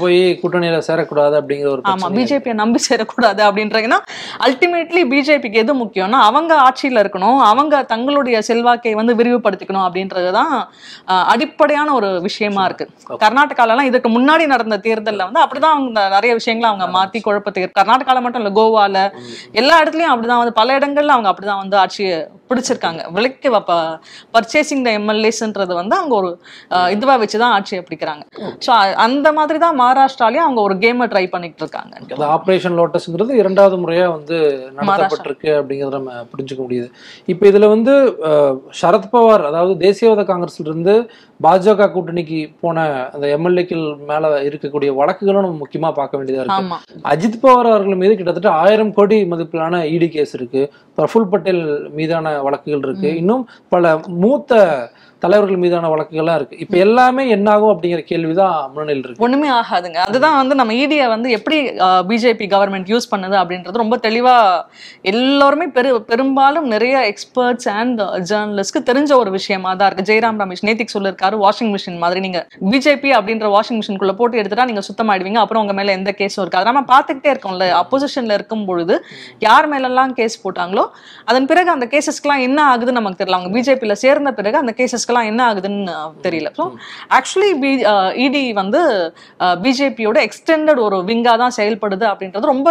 [0.00, 4.00] போய் கூட்டணியில சேரக்கூடாது அப்படிங்கிற ஒரு ஆமா பிஜேபியை நம்பி சேரக்கூடாது அப்படின்றீங்கன்னா
[4.46, 10.54] அல்டிமேட்லி பிஜேபிக்கு எது முக்கியம்னா அவங்க ஆட்சியில இருக்கணும் அவங்க தங்களுடைய செல்வாக்கை வந்து விரிவுபடுத்திக்கணும் அப்படின்றதுதான்
[11.32, 12.84] அடிப்படையான ஒரு விஷயமா இருக்கு.
[13.22, 18.20] கர்நாடகால எல்லாம் இதுக்கு முன்னாடி நடந்த தேர்தல்ல வந்து அப்படிதான் அவங்க நிறைய விஷயங்களை அவங்க மாத்தி குழப்பத்தை கர்நாடகால
[18.20, 18.96] மட்டும் இல்ல கோவால
[19.52, 20.68] எல்லா இடத்துலயும் அப்படிதான் வந்து பல
[21.00, 22.16] இடங்கள்ல அவங்க அப்படிதான் வந்து ஆட்சியை
[22.50, 23.02] பிடிச்சிருக்காங்க.
[23.16, 23.50] விலைக்கு
[24.34, 26.30] பர்ச்சேசிங் த எம்எல்ஏஸ்ன்றது வந்து அவங்க ஒரு
[26.94, 28.24] இதுவா வச்சுதான் ஆட்சியை பிடிக்கிறாங்க.
[28.66, 28.70] ஸோ
[29.06, 34.36] அந்த மாதிரி தான் மகாராஷ்டிராலயும் அவங்க ஒரு கேமை ட்ரை பண்ணிட்டு இருக்காங்க ஆபரேஷன் லோட்டஸ்ங்கிறது இரண்டாவது முறையா வந்து
[34.78, 36.88] நடத்தப்பட்டிருக்கு அப்படிங்கறத நம்ம புரிஞ்சுக்க முடியுது.
[37.32, 37.94] இப்போ இதுல வந்து
[38.82, 40.94] சரத்பவார் அதாவது தேசியவாத காங்கிரஸ்ல இருந்து
[41.44, 42.82] பாஜக கூட்டணிக்கு போன
[43.14, 46.80] அந்த எம்எல்ஏக்கள் மேல இருக்கக்கூடிய வழக்குகளும் நம்ம முக்கியமா பார்க்க வேண்டியதா இருக்கு.
[47.12, 50.62] அஜித் பவார் அவர்கள் மீது கிட்டத்தட்ட ஆயிரம் கோடி மதிப்பிலான இடி கேஸ் இருக்கு.
[50.98, 51.62] பிரஃபுல் பட்டேல்
[51.98, 53.16] மீதான வழக்குகள் இருக்கு.
[53.16, 54.52] இன்னும் பல மூத்த
[55.24, 56.58] தலைவர்கள் மீதான வழக்குகள்லாம் இருக்கு.
[56.64, 59.24] இப்ப எல்லாமே என்னாகும் அப்படிங்கிற கேள்விதான் முன்னணியில் இருக்கு.
[59.26, 59.98] ஒண்ணுமே ஆகாதுங்க.
[60.08, 61.58] அதுதான் வந்து நம்ம இடியை வந்து எப்படி
[62.10, 64.36] பிஜேபி கவர்மெண்ட் யூஸ் பண்ணுது அப்படின்றது ரொம்ப தெளிவா
[65.12, 68.00] எல்லாருமே பெரு பெரும்பாலும் நிறைய எக்ஸ்பர்ட்ஸ் அண்ட்
[68.30, 70.08] ஜேர்னலிஸ்ட்க்கு தெரிஞ்ச ஒரு விஷயமா தான் இருக்கு.
[70.12, 72.20] ஜெயராம் ரமேஷ் நேத்திக் சொல்லியிருக்காரு வாஷிங் மிஷின் மாதிரி.
[72.26, 72.40] நீங்க
[72.72, 75.40] பிஜேபி அப்படின்ற வாஷிங் மிஷினுக்குள்ள போட்டு எடுத்துட்டா நீங்க சுத்தமாயிடுவீங்க.
[75.44, 76.68] அப்புறம் உங்க மேல எந்த கேஸும் இருக்காது.
[76.70, 77.68] நம்ம பார்த்துக்கிட்டே இருக்கோம்ல.
[77.82, 78.96] அப்போசிஷன்ல இருக்கும் பொழுது
[79.48, 80.86] யார் மேலெல்லாம் கேஸ் போட்டாங்களோ
[81.30, 83.38] அதன் பிறகு அந்த கேசஸ்க்குலாம் என்ன ஆகுதுன்னு நமக்கு தெரியல.
[83.38, 84.74] அவங்க பிஜேபியில் சேர்ந்த பிறகு அந்த
[85.10, 85.94] கேசஸ்க்கெல்லாம் என்ன ஆகுதுன்னு
[86.26, 86.48] தெரியல.
[86.58, 86.64] ஸோ
[87.18, 87.70] ஆக்சுவலி பி
[88.24, 88.80] இடி வந்து
[89.64, 92.68] பிஜேபியோட எக்ஸ்டெண்டட் ஒரு விங்கா தான் செயல்படுது அப்படின்றது ரொம்ப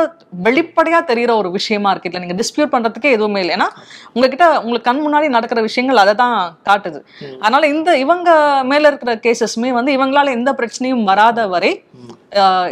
[0.47, 2.09] வெளிப்படையா தெரியிற ஒரு விஷயமா இருக்கு.
[2.11, 3.55] இல்லை நீங்க டிஸ்பியூட் பண்றதுக்கே எதுவுமே இல்லை.
[3.57, 3.69] ஏன்னா
[4.15, 6.37] உங்ககிட்ட உங்களுக்கு கண் முன்னாடி நடக்கிற விஷயங்கள் அதை தான்
[6.69, 7.01] காட்டுது.
[7.43, 8.29] அதனால இந்த இவங்க
[8.71, 11.73] மேல இருக்கிற கேசஸ்மே வந்து இவங்களால எந்த பிரச்சனையும் வராத வரை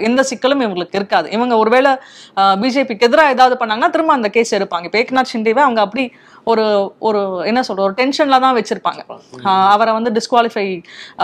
[0.07, 1.27] எந்த சிக்கலும் இவங்களுக்கு இருக்காது.
[1.35, 1.91] இவங்க ஒருவேளை
[2.63, 4.87] பிஜேபிக்கு எதிராக ஏதாவது பண்ணாங்கன்னா திரும்ப அந்த கேஸ் எடுப்பாங்க.
[4.87, 6.03] இப்போ ஏக்நாத் ஷிண்டேவை அவங்க அப்படி
[6.51, 6.65] ஒரு
[7.07, 9.01] ஒரு என்ன சொல்ற ஒரு டென்ஷன்ல தான் வச்சிருப்பாங்க.
[9.69, 10.67] அவரை வந்து டிஸ்குவாலிஃபை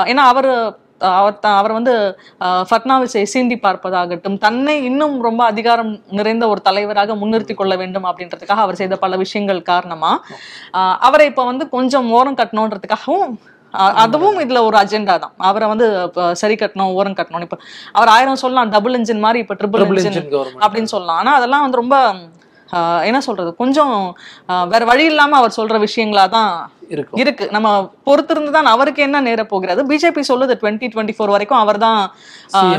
[0.08, 0.50] ஏன்னா அவர்
[1.12, 1.94] அவர் அவர் வந்து
[2.68, 8.80] ஃபட்னாவிஸை சீண்டி பார்ப்பதாகட்டும் தன்னை இன்னும் ரொம்ப அதிகாரம் நிறைந்த ஒரு தலைவராக முன்னிறுத்திக் கொள்ள வேண்டும் அப்படின்றதுக்காக அவர்
[8.82, 10.12] செய்த பல விஷயங்கள் காரணமா
[10.74, 13.34] ஆஹ், அவரை இப்ப வந்து கொஞ்சம் ஓரம் கட்டணுன்றதுக்காகவும்
[14.02, 15.34] அதுவும் இதுல ஒரு அஜெண்டா தான்.
[15.48, 15.86] அவரை வந்து
[16.42, 17.58] சரி கட்டணும் ஓரம் கட்டணும் இப்ப
[17.96, 20.18] அவர் ஆயிரம் சொல்லலாம் டபுள் இன்ஜின் மாதிரி இப்ப ட்ரிபிள் இன்ஜின்
[20.64, 21.20] அப்படின்னு சொல்லலாம்.
[21.22, 21.98] ஆனா அதெல்லாம் வந்து ரொம்ப
[23.08, 23.96] என்ன சொல்றது கொஞ்சம்
[24.72, 26.52] வேற வழி இல்லாம அவர் சொல்ற விஷயங்களா தான்
[26.94, 27.20] இருக்கும்.
[27.24, 27.46] இருக்கு.
[27.56, 27.68] நம்ம
[28.08, 32.00] பொறுத்திருந்து தான் அவருக்கு என்ன நேர போகிறது பிஜேபி சொல்லுது டுவெண்ட்டி டுவெண்ட்டி ஃபோர் வரைக்கும் அவர் தான்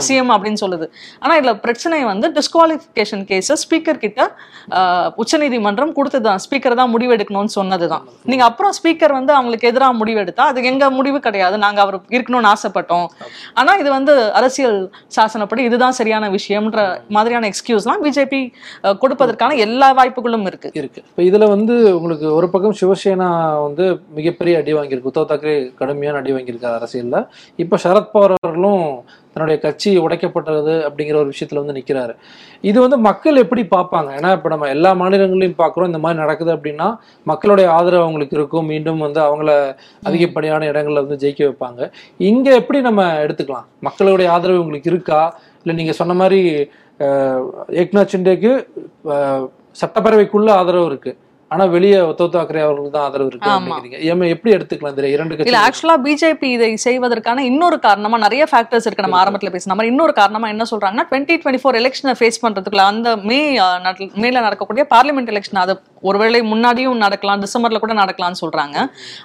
[0.06, 0.88] சிஎம் அப்படின்னு சொல்லுது.
[1.22, 4.28] ஆனா இதுல பிரச்சனை வந்து டிஸ்குவாலிஃபிகேஷன் கேஸை ஸ்பீக்கர் கிட்ட
[5.22, 6.42] உச்சநீதிமன்றம் கொடுத்ததுதான்.
[6.46, 8.04] ஸ்பீக்கர் தான் முடிவெடுக்கணும்னு சொன்னதுதான்.
[8.32, 11.56] நீங்க அப்புறம் ஸ்பீக்கர் வந்து அவங்களுக்கு எதிராக முடிவெடுத்தா அது எங்க முடிவு கிடையாது.
[11.64, 13.06] நாங்க அவர் இருக்கணும்னு ஆசைப்பட்டோம்.
[13.54, 14.78] ஆனா இது வந்து அரசியல்
[15.16, 16.80] சாசனப்படி இதுதான் சரியான விஷயம்ன்ற
[17.16, 18.42] மாதிரியான எக்ஸ்கியூஸ்லாம் பிஜேபி
[19.02, 20.70] கொடுப்பதற்கான எல்லா வாய்ப்புகளும் இருக்கு.
[20.80, 21.00] இருக்கு.
[21.10, 23.30] இப்போ இதுல வந்து உங்களுக்கு ஒரு பக்கம் சிவசேனா
[23.66, 25.10] வந்து மிகப்பெரிய அடி வாங்கியிருக்கு.
[25.10, 27.18] உத்தவ் தாக்கரே கடுமையான அடி வாங்கியிருக்காரு அரசியல்ல.
[27.62, 28.84] இப்போ சரத்பவார் அவர்களும்
[29.34, 32.12] தன்னுடைய கட்சி உடைக்கப்பட்டது அப்படிங்கிற ஒரு விஷயத்துல வந்து நிக்கிறாரு.
[32.70, 34.10] இது வந்து மக்கள் எப்படி பார்ப்பாங்க?
[34.18, 36.88] ஏன்னா இப்போ நம்ம எல்லா மாநிலங்களையும் பார்க்குறோம் இந்த மாதிரி நடக்குது அப்படின்னா
[37.30, 38.68] மக்களுடைய ஆதரவு அவங்களுக்கு இருக்கும்.
[38.72, 39.50] மீண்டும் வந்து அவங்கள
[40.10, 41.90] அதிகப்படியான இடங்கள்ல வந்து ஜெயிக்க வைப்பாங்க.
[42.30, 43.68] இங்க எப்படி நம்ம எடுத்துக்கலாம்?
[43.88, 45.20] மக்களுடைய ஆதரவு உங்களுக்கு இருக்கா?
[45.62, 46.40] இல்லை நீங்க சொன்ன மாதிரி
[47.82, 48.52] ஏக்நாத் சிண்டேக்கு
[49.80, 51.12] சட்டப்பேரவைக்குள்ள ஆதரவு இருக்கு.
[51.54, 53.50] ஆனா வெளியே உத்தவ் தாக்கரே அவர்களுக்கு தான் ஆதரவு இருக்கு.
[53.54, 53.98] அப்படிங்கிறீங்க.
[54.34, 59.06] எப்படி எடுத்துக்கலாம் இந்த இரண்டு கட்சி ஆக்சுவலா பிஜேபி இதை செய்வதற்கான இன்னொரு காரணமா நிறைய ஃபேக்டர்ஸ் இருக்கு.
[59.06, 63.16] நம்ம ஆரம்பத்துல பேசின மாதிரி இன்னொரு காரணமா என்ன சொல்றாங்கன்னா டுவெண்ட்டி டுவெண்ட்டி ஃபோர் எலெக்ஷனை ஃபேஸ் பண்றதுக்குள்ள அந்த
[63.30, 63.40] மே
[64.22, 65.74] மேல நடக்கக்கூடிய பார்லிமெண்ட் எலெக்ஷன் அது
[66.08, 68.76] ஒருவேளை முன்னாடியும் நடக்கலாம் டிசம்பர்ல கூட நடக்கலாம்னு சொல்றாங்க.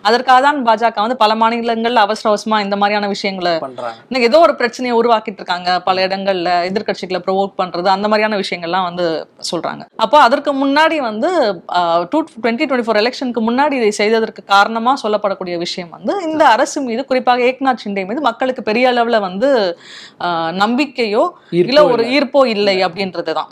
[0.07, 4.21] அதற்காக தான் பாஜக வந்து பல மாநிலங்கள்ல அவசர அவசரமா இந்த மாதிரியான விஷயங்களை பண்றாங்க.
[4.27, 5.69] ஏதோ ஒரு பிரச்சனையை உருவாக்கிட்டு இருக்காங்க.
[5.87, 9.07] பல இடங்கள்ல எதிர்க்கட்சிகளை ப்ரொவோக் பண்றது அந்த மாதிரியான விஷயங்கள்லாம் வந்து
[9.49, 9.83] சொல்றாங்க.
[10.05, 11.29] அப்போ அதற்கு முன்னாடி வந்து
[12.13, 17.01] டூ டுவெண்ட்டி டுவெண்ட்டி ஃபோர் எலெக்ஷனுக்கு முன்னாடி இதை செய்ததற்கு காரணமா சொல்லப்படக்கூடிய விஷயம் வந்து இந்த அரசு மீது
[17.09, 19.49] குறிப்பாக ஏக்நாத் ஷிண்டே மீது மக்களுக்கு பெரிய அளவுல வந்து
[20.63, 21.23] நம்பிக்கையோ
[21.63, 23.49] இல்ல ஒரு ஈர்ப்போ இல்லை அப்படின்றது தான்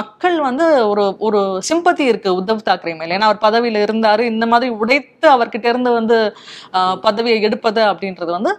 [0.00, 3.14] மக்கள் வந்து ஒரு ஒரு சிம்பத்தி இருக்கு உத்தவ் தாக்கரே மேல.
[3.16, 6.16] ஏன்னா அவர் பதவியில இருந்தாரு இந்த மாதிரி உடைத்து அவர்கிட்ட இருந்து வந்து
[7.06, 8.52] பதவியை எடுப்பது அப்படின்றது வந்து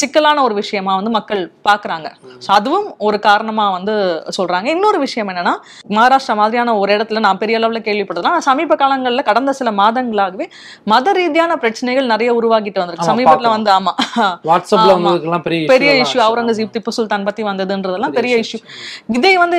[0.00, 2.08] சிக்கலான ஒரு விஷயமா வந்து மக்கள் பாக்குறாங்க.
[2.44, 3.94] ஸோ அதுவும் ஒரு காரணமா வந்து
[4.38, 4.68] சொல்றாங்க.
[4.76, 5.54] இன்னொரு விஷயம் என்னன்னா
[5.96, 10.46] மகாராஷ்டிரா மாதிரியான ஒரு இடத்துல நான் பெரிய அளவுல கேள்விப்பட்டதுலாம் நான் சமீப காலங்கள்ல கடந்த சில மாதங்களாகவே
[10.92, 13.08] மத ரீதியான பிரச்சனைகள் நிறைய உருவாகிட்டு வந்திருக்கு.
[13.10, 13.48] சமீபத்துல.
[13.54, 13.92] வந்து ஆமா.
[14.48, 15.38] வாட்ஸ்அப்ல
[15.72, 18.60] பெரிய இஷ்யூ அவுரங்கசீப் திப்பு சுல்தான் பத்தி வந்ததுன்றதெல்லாம் பெரிய இஷ்யூ
[19.16, 19.58] இதை வந்து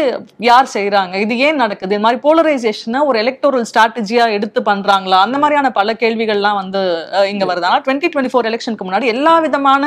[0.50, 1.14] யார் செய்றாங்க?
[1.26, 1.92] இது ஏன் நடக்குது?
[1.94, 5.20] இந்த மாதிரி போலரைசேஷனை ஒரு எலக்டோரல் ஸ்ட்ராட்டஜியா எடுத்து பண்றாங்களா?
[5.28, 6.82] அந்த மாதிரியான பல கேள்விகள்லாம் வந்து
[7.34, 7.68] இங்க வருது.
[7.70, 9.84] ஆனால் டுவெண்ட்டி டுவெண்ட்டி ஃபோர் எலெக்ஷனுக்கு முன்னாடி எல்லா விதமான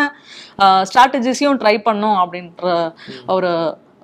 [0.90, 2.66] ஸ்ட்ராட்டஜிஸையும் ட்ரை பண்ணும் அப்படின்ற
[3.36, 3.52] ஒரு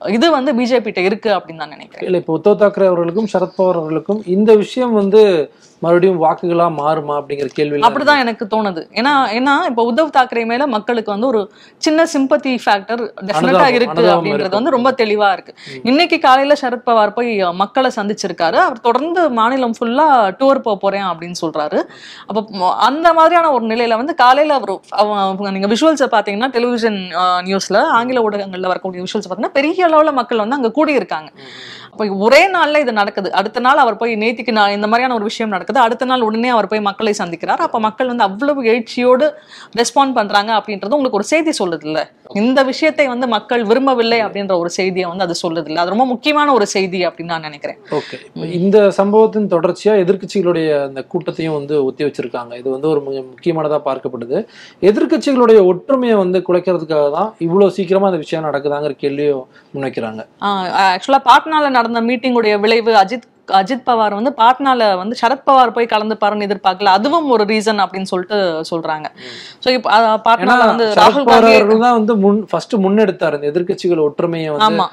[0.05, 2.07] இது வந்து பிஜேபிட்ட இருக்கு அப்படின்னு நான் நினைக்கிறேன்.
[2.07, 5.23] இல்ல இப்போ உத்தவ் தாக்கரே அவர்களுக்கும் சரத்பவார் அவர்களுக்கும் இந்த விஷயம் வந்து
[5.85, 8.83] மறுபடியும் வாக்குகளா மாறுமா அப்படிங்கிற கேள்வி அப்படிதான் எனக்கு தோணுது.
[8.95, 11.41] ஏன்னா ஏன்னா இப்போ உத்தவ் தாக்கரே மேல மக்களுக்கு வந்து ஒரு
[11.79, 14.51] சின்ன சிம்பத்தி ஃபேக்டர் டெஃபினட்டா இருக்கு அப்படின்றது.
[14.51, 15.55] வந்து ரொம்ப தெளிவா இருக்கு.
[15.83, 18.59] இன்னைக்கு காலையில சரத்பவார் போய் மக்களை சந்திச்சிருக்காரு.
[18.59, 20.07] அவர் தொடர்ந்து மாநிலம் ஃபுல்லா
[20.39, 21.81] டூர் போக போறேன் அப்படின்னு சொல்றாரு.
[22.27, 22.41] அப்போ
[22.81, 26.99] அந்த மாதிரியான ஒரு நிலையில வந்து காலையில அவர் அவ- நீங்க விஷுவல்ஸை பாத்தீங்கன்னா டெலிவிஷன்
[27.47, 30.93] நியூஸ்ல ஆங்கில ஊடகங்கள்ல வரக்கூடிய விஷுவல்ஸ் பாத்தீங்கன்னா பெரிய அளவுல மக்கள் வந்து அங்க கூடி
[31.95, 33.29] அப்போ ஒரே நாள்ல இது நடக்குது.
[33.39, 35.79] அடுத்த நாள் அவர் போய் நேத்திக்கு நான் இந்த மாதிரியான ஒரு விஷயம் நடக்குது.
[35.87, 37.61] அடுத்த நாள் உடனே அவர் போய் மக்களை சந்திக்கிறார்.
[37.67, 39.27] அப்ப மக்கள் வந்து அவ்வளவு எழுச்சியோடு
[39.81, 42.01] ரெஸ்பாண்ட் பண்றாங்க அப்படின்றது உங்களுக்கு ஒரு செய்தி சொல்லுது இல்ல
[42.41, 46.49] இந்த விஷயத்தை வந்து மக்கள் விரும்பவில்லை அப்படின்ற ஒரு செய்தியை வந்து அது சொல்லுது இல்ல அது ரொம்ப முக்கியமான
[46.59, 47.79] ஒரு செய்தி அப்படின்னு நான் நினைக்கிறேன்.
[47.99, 48.19] ஓகே.
[48.61, 52.53] இந்த சம்பவத்தின் தொடர்ச்சியா எதிர்க்கட்சிகளுடைய அந்த கூட்டத்தையும் வந்து ஒத்தி வச்சிருக்காங்க.
[52.63, 54.41] இது வந்து ஒரு மிக முக்கியமானதா பார்க்கப்படுது.
[54.91, 60.21] எதிர்க்கட்சிகளுடைய ஒற்றுமையை வந்து குலைக்கிறதுக்காக தான் இவ்வளவு சீக்கிரமா அந்த விஷயம் நடக்குதாங்கிற கேள்வியும் முன்வைக்கிறாங்க.
[60.91, 63.29] ஆக்சுவலா பாட்னால நடந்த மீட்டிங்குடைய விளைவு அஜித்
[63.61, 66.93] அஜித் பவார் வந்து பாட்னால வந்து சரத்பவார் போய் கலந்துப்பாருன்னு எதிர்பார்க்கல.
[66.99, 68.39] அதுவும் ஒரு ரீசன் அப்படின்னு சொல்லிட்டு
[68.71, 69.07] சொல்றாங்க.
[69.65, 69.91] சோ இப்போ
[70.27, 73.37] பாட்னால வந்து ராகுல் காந்தி தான் வந்து முன் ஃபர்ஸ்ட் முன்னெடுத்தார்.
[73.39, 74.87] இந்த எதிர்க்கட்சிகள் ஒற்றுமையை வந்து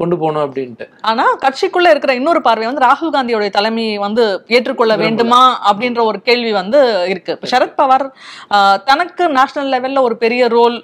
[0.00, 0.86] கொண்டு போகணும் அப்படின்ட்டு.
[1.10, 4.24] ஆனா கட்சிக்குள்ள இருக்கிற இன்னொரு பார்வை வந்து ராகுல் காந்தியோட தலைமையை வந்து
[4.56, 4.96] ஏற்றுக்கொள்ள.
[5.04, 6.80] வேண்டுமா அப்படின்ற ஒரு கேள்வி வந்து
[7.12, 7.36] இருக்கு.
[7.52, 8.06] சரத்பவார்
[8.90, 10.78] தனக்கு நேஷனல் லெவல்ல ஒரு பெரிய ரோல்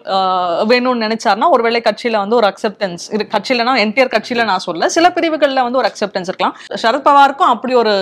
[0.73, 5.81] வேணும்னு நினைச்சாருன்னா ஒருவேளை கட்சியில வந்து ஒரு அக்செப்டன்ஸ் கட்சியிலனா என்டிஆர் கட்சியில நான் சொல்ல சில பிரிவுகள்ல வந்து
[5.83, 6.57] ஒரு அக்செப்டன்ஸ் இருக்கலாம்.
[6.85, 7.95] சரத் சரத்பவாருக்கும் அப்படி ஒரு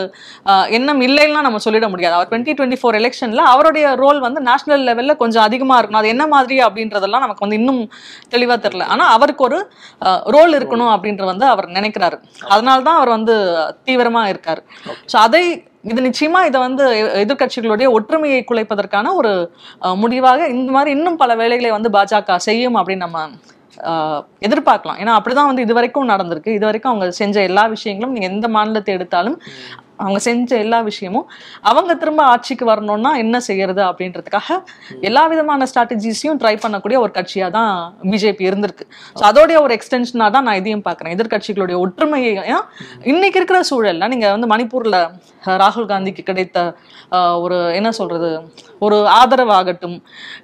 [0.69, 2.15] எண்ணம் இல்லைன்னா நம்ம சொல்லிட முடியாது.
[2.15, 6.01] அவர் டுவெண்ட்டி டுவெண்ட்டி ஃபோர் எலெக்ஷன்ல அவருடைய ரோல் வந்து நேஷனல் லெவல்ல கொஞ்சம் அதிகமா இருக்கணும்.
[6.03, 7.83] அது என்ன மாதிரி அப்படின்றதெல்லாம் நமக்கு வந்து இன்னும்
[8.35, 8.87] தெளிவா தெரியல.
[8.95, 9.59] ஆனா அவருக்கு ஒரு
[10.37, 12.19] ரோல் இருக்கணும் அப்படின்ற வந்து அவர் நினைக்கிறாரு.
[12.49, 13.37] அதனால தான் அவர் வந்து
[13.87, 14.63] தீவிரமா இருக்காரு.
[15.13, 15.45] ஸோ அதை
[15.93, 19.33] இது நிச்சயமா இதை வந்து எ- எதிர்க்கட்சிகளுடைய ஒற்றுமையை குலைப்பதற்கான ஒரு
[19.95, 23.27] முடிவாக இந்த மாதிரி இன்னும் பல வேலைகளை வந்து பாஜக செய்யும் அப்படின்னு நம்ம
[24.47, 24.99] எதிர்பார்க்கலாம்.
[25.03, 26.57] ஏன்னா அப்படிதான் வந்து இது வரைக்கும் நடந்திருக்கு.
[26.59, 29.39] இது வரைக்கும் அவங்க செஞ்ச எல்லா விஷயங்களும் நீங்க எந்த மாநிலத்தை எடுத்தாலும்
[30.03, 31.27] அவங்க செஞ்ச எல்லா விஷயமும்
[31.71, 34.57] அவங்க திரும்ப ஆட்சிக்கு வரணும்னா என்ன செய்யறது அப்படின்றதுக்காக
[35.09, 37.71] எல்லா விதமான ஸ்ட்ராட்டஜிஸையும் ட்ரை பண்ணக்கூடிய ஒரு கட்சியா தான்
[38.13, 38.87] பிஜேபி இருந்திருக்கு.
[39.19, 41.15] ஸோ அதோடைய ஒரு எக்ஸ்டென்ஷனாக தான் நான் இதையும் பார்க்குறேன்.
[41.17, 42.61] எதிர்கட்சிகளுடைய ஒற்றுமையை ஏன்னா,
[43.13, 44.99] இன்னைக்கு இருக்கிற சூழல்ல நீங்க வந்து மணிப்பூர்ல
[45.63, 46.59] ராகுல் காந்திக்கு கிடைத்த
[47.45, 48.31] ஒரு என்ன சொல்றது
[48.87, 49.99] ஒரு ஆதரவாகட்டும்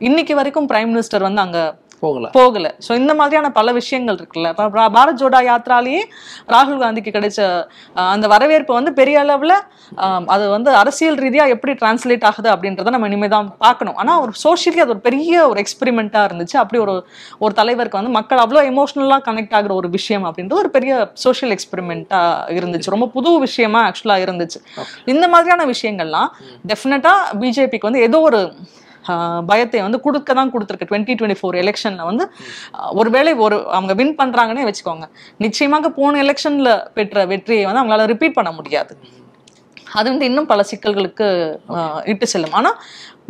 [0.08, 1.60] இன்னைக்கு வரைக்கும் பிரைம் மினிஸ்டர் வந்து அங்க
[2.02, 2.26] போகல.
[2.38, 2.66] போகல.
[2.86, 4.48] ஸோ இந்த மாதிரியான பல விஷயங்கள் இருக்குல்ல.
[4.96, 6.02] பாரத் ஜோடா யாத்ராலேயே
[6.54, 7.40] ராகுல் காந்திக்கு கிடைச்ச
[8.14, 9.54] அந்த வரவேற்பு வந்து பெரிய அளவுல
[10.34, 13.96] அது வந்து அரசியல் ரீதியா எப்படி டிரான்ஸ்லேட் ஆகுது அப்படின்றத நம்ம இனிமே தான் பார்க்கணும்.
[14.02, 16.56] ஆனா ஒரு சோஷியலி அது ஒரு பெரிய ஒரு எக்ஸ்பெரிமெண்ட்டா இருந்துச்சு.
[16.62, 16.94] அப்படி ஒரு
[17.44, 20.92] ஒரு தலைவருக்கு வந்து மக்கள் அவ்வளோ எமோஷனலா கனெக்ட் ஆகுற ஒரு விஷயம் அப்படின்றது ஒரு பெரிய
[21.26, 22.22] சோஷியல் எக்ஸ்பெரிமெண்ட்டா
[22.58, 22.94] இருந்துச்சு.
[22.96, 24.60] ரொம்ப புது விஷயமா ஆக்சுவலா இருந்துச்சு.
[25.14, 26.30] இந்த மாதிரியான விஷயங்கள்லாம்
[26.72, 28.40] டெஃபினட்டா பிஜேபிக்கு வந்து ஏதோ ஒரு
[29.50, 30.88] பயத்தை வந்து கொடுக்க தான் கொடுத்துருக்கு.
[30.90, 32.26] டுவெண்ட்டி டுவெண்ட்டி ஃபோர் எலெக்ஷனில் வந்து
[33.00, 35.06] ஒருவேளை ஒரு அவங்க வின் பண்ணுறாங்கன்னே வச்சுக்கோங்க.
[35.46, 38.94] நிச்சயமாக போன எலெக்ஷனில் பெற்ற வெற்றியை வந்து அவங்களால ரிப்பீட் பண்ண முடியாது.
[39.98, 41.26] அது வந்து இன்னும் பல சிக்கல்களுக்கு
[42.12, 42.56] இட்டு செல்லும்.
[42.58, 42.70] ஆனா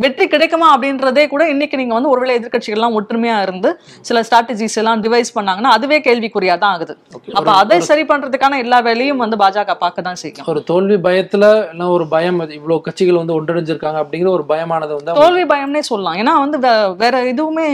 [0.03, 3.69] வெற்றி கிடைக்குமா அப்படின்றதே கூட இன்னைக்கு நீங்க வந்து ஒருவேளை எதிர்க்கட்சிகள்லாம் ஒற்றுமையா இருந்து
[4.07, 6.93] சில ஸ்ட்ராட்டஜிஸ் எல்லாம் டிவைஸ் பண்ணாங்கன்னா அதுவே கேள்விக்குறியா தான் ஆகுது.
[7.39, 10.47] அப்ப அதை சரி பண்றதுக்கான எல்லா வேலையும் வந்து பாஜக பார்க்க தான் செய்யும்.
[10.53, 12.39] ஒரு தோல்வி பயத்துல இல்ல ஒரு பயம்?
[12.57, 16.17] இவ்வளவு கட்சிகள் வந்து ஒன்றிணைஞ்சிருக்காங்க அப்படிங்கிற ஒரு பயமானது வந்து தோல்வி பயம்னே சொல்லலாம்.
[16.21, 16.57] ஏன்னா வந்து
[17.03, 17.67] வேற எதுவுமே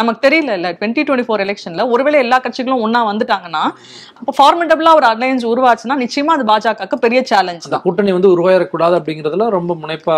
[0.00, 0.68] நமக்கு தெரியல இல்ல.
[0.78, 3.64] டுவெண்ட்டி டுவெண்ட்டி ஃபோர் எலெக்ஷன்ல ஒருவேளை எல்லா கட்சிகளும் ஒண்ணா வந்துட்டாங்கன்னா
[4.20, 7.82] அப்போ ஃபார்மேட்டபிளா ஒரு அலையன்ஸ் உருவாச்சுன்னா நிச்சயமா அது பாஜகவுக்கு பெரிய சேலஞ்ச் தான்.
[7.86, 10.16] கூட்டணி வந்து உருவாயிடக்கூடாது அப்படிங்கிறதுல ரொம்ப முனைப்பா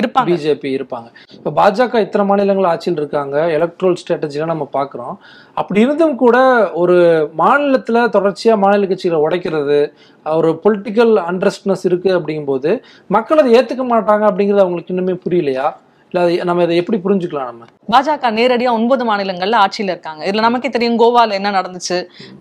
[0.00, 0.28] இருப்பாங்க.
[0.32, 1.08] பிஜேபி இருப்பாங்க.
[1.36, 5.14] இப்ப பாஜக இத்தனை மாநிலங்கள் ஆட்சியில் இருக்காங்க எலக்ட்ரல் ஸ்ட்ராட்டஜிலாம் நம்ம பார்க்குறோம்
[5.56, 6.36] அப்படி இருந்தும் கூட
[6.74, 6.96] ஒரு
[7.38, 9.78] மாநிலத்துல தொடர்ச்சியா மாநில கட்சிகளை உடைக்கிறது
[10.26, 12.70] ஒரு பொலிட்டிக்கல் அண்டர்ஸ்ட்னஸ் இருக்கு அப்படிங்கும்போது
[13.10, 15.66] மக்கள் அதை ஏத்துக்க மாட்டாங்க அப்படிங்கிறது அவங்களுக்கு இன்னுமே புரியலையா?
[16.10, 17.64] இல்ல அதை நம்ம இதை எப்படி புரிஞ்சுக்கலாம் நம்ம?
[17.92, 20.22] பாஜக நேரடியா ஒன்பது மாநிலங்கள்ல ஆட்சியில இருக்காங்க.
[20.28, 21.96] இதுல நமக்கே தெரியும் கோவால என்ன நடந்துச்சு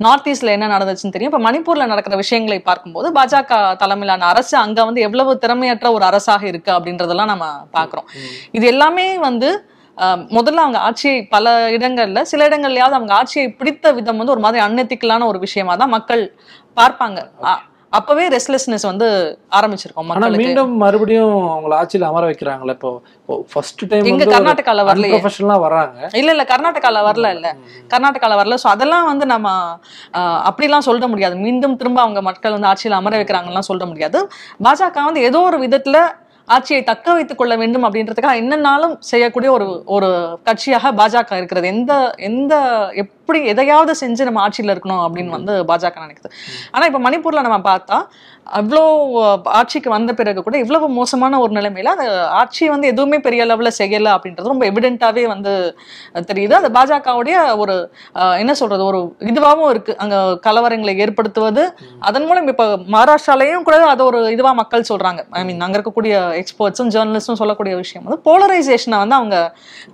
[0.06, 1.32] நார்த் ஈஸ்ட்ல என்ன நடந்துச்சுன்னு தெரியும்.
[1.34, 6.72] இப்ப மணிப்பூர்ல நடக்கிற விஷயங்களை பார்க்கும்போது பாஜக தலைமையிலான அரசு அங்க வந்து எவ்வளவு திறமையற்ற ஒரு அரசாக இருக்கு
[6.78, 8.08] அப்படின்றதெல்லாம் நம்ம பாக்குறோம்
[8.60, 9.50] இது எல்லாமே வந்து
[10.38, 15.28] முதல்ல அவங்க ஆட்சியை பல இடங்கள்ல சில இடங்கள்லயாவது அவங்க ஆட்சியை பிடித்த விதம் வந்து ஒரு மாதிரி அன்னெத்திக்கலான
[15.32, 16.24] ஒரு விஷயமா தான் மக்கள்
[16.80, 17.20] பார்ப்பாங்க.
[17.94, 19.08] அப்பவே ரெஸ்ட்லெஸ்னஸ் வந்து
[19.58, 20.44] ஆரம்பிச்சிருக்கோம் ஆனா மக்களுக்கு.
[20.44, 22.90] மீண்டும் மறுபடியும் அவங்கள ஆட்சியில அமர வைக்கிறாங்களே இப்போ
[23.52, 25.12] ஃபர்ஸ்ட் டைம் வந்து கர்நாடகால வரலையே.
[25.14, 26.00] ப்ரொஃபஷனலா வராங்க.
[26.22, 27.48] இல்ல இல்ல கர்நாடகால வரல இல்ல.
[27.94, 28.58] கர்நாடகால வரல.
[28.64, 29.48] சோ அதெல்லாம் வந்து நம்ம
[30.50, 31.38] அப்படிலாம் சொல்ல முடியாது.
[31.48, 34.22] மீண்டும் திரும்ப அவங்க மக்கள் வந்து ஆட்சியில் அமர வைக்கிறாங்கலாம் சொல்ல முடியாது.
[34.68, 35.98] பாஜக வந்து ஏதோ ஒரு விதத்துல
[36.48, 40.10] ஆட்சியை தக்க வைத்துக் கொள்ள வேண்டும் அப்படின்றதுக்காக என்னன்னாலும் செய்யக்கூடிய ஒரு ஒரு
[40.50, 41.68] கட்சியாக பாஜக இருக்கிறது.
[41.76, 41.94] எந்த
[42.30, 42.54] எந்த
[43.28, 46.30] எப்படி எதையாவது செஞ்சு நம்ம ஆட்சியில் இருக்கணும் அப்படின்னு வந்து பாஜக நினைக்குது.
[46.74, 47.98] ஆனால் இப்போ மணிப்பூரில் நம்ம பார்த்தா
[48.60, 48.84] அவ்வளோ
[49.60, 52.06] ஆட்சிக்கு வந்த பிறகு கூட இவ்வளவு மோசமான ஒரு நிலைமையில அந்த
[52.42, 55.54] ஆட்சி வந்து எதுவுமே பெரிய அளவில் செய்யலை அப்படின்றது ரொம்ப எவிடென்ட்டாகவே வந்து
[56.30, 56.54] தெரியுது.
[56.60, 57.76] அது பாஜகவுடைய ஒரு
[58.42, 59.96] என்ன சொல்றது ஒரு இதுவாகவும் இருக்கு.
[60.04, 61.66] அங்கே கலவரங்களை ஏற்படுத்துவது
[62.10, 65.24] அதன் மூலம் இப்போ மகாராஷ்டிராலையும் கூட அது ஒரு இதுவாக மக்கள் சொல்றாங்க.
[65.40, 69.40] ஐ மீன் அங்கே இருக்கக்கூடிய எக்ஸ்பர்ட்ஸும் ஜேர்னலிஸ்டும் சொல்லக்கூடிய விஷயம் வந்து போலரைசேஷனை வந்து அவங்க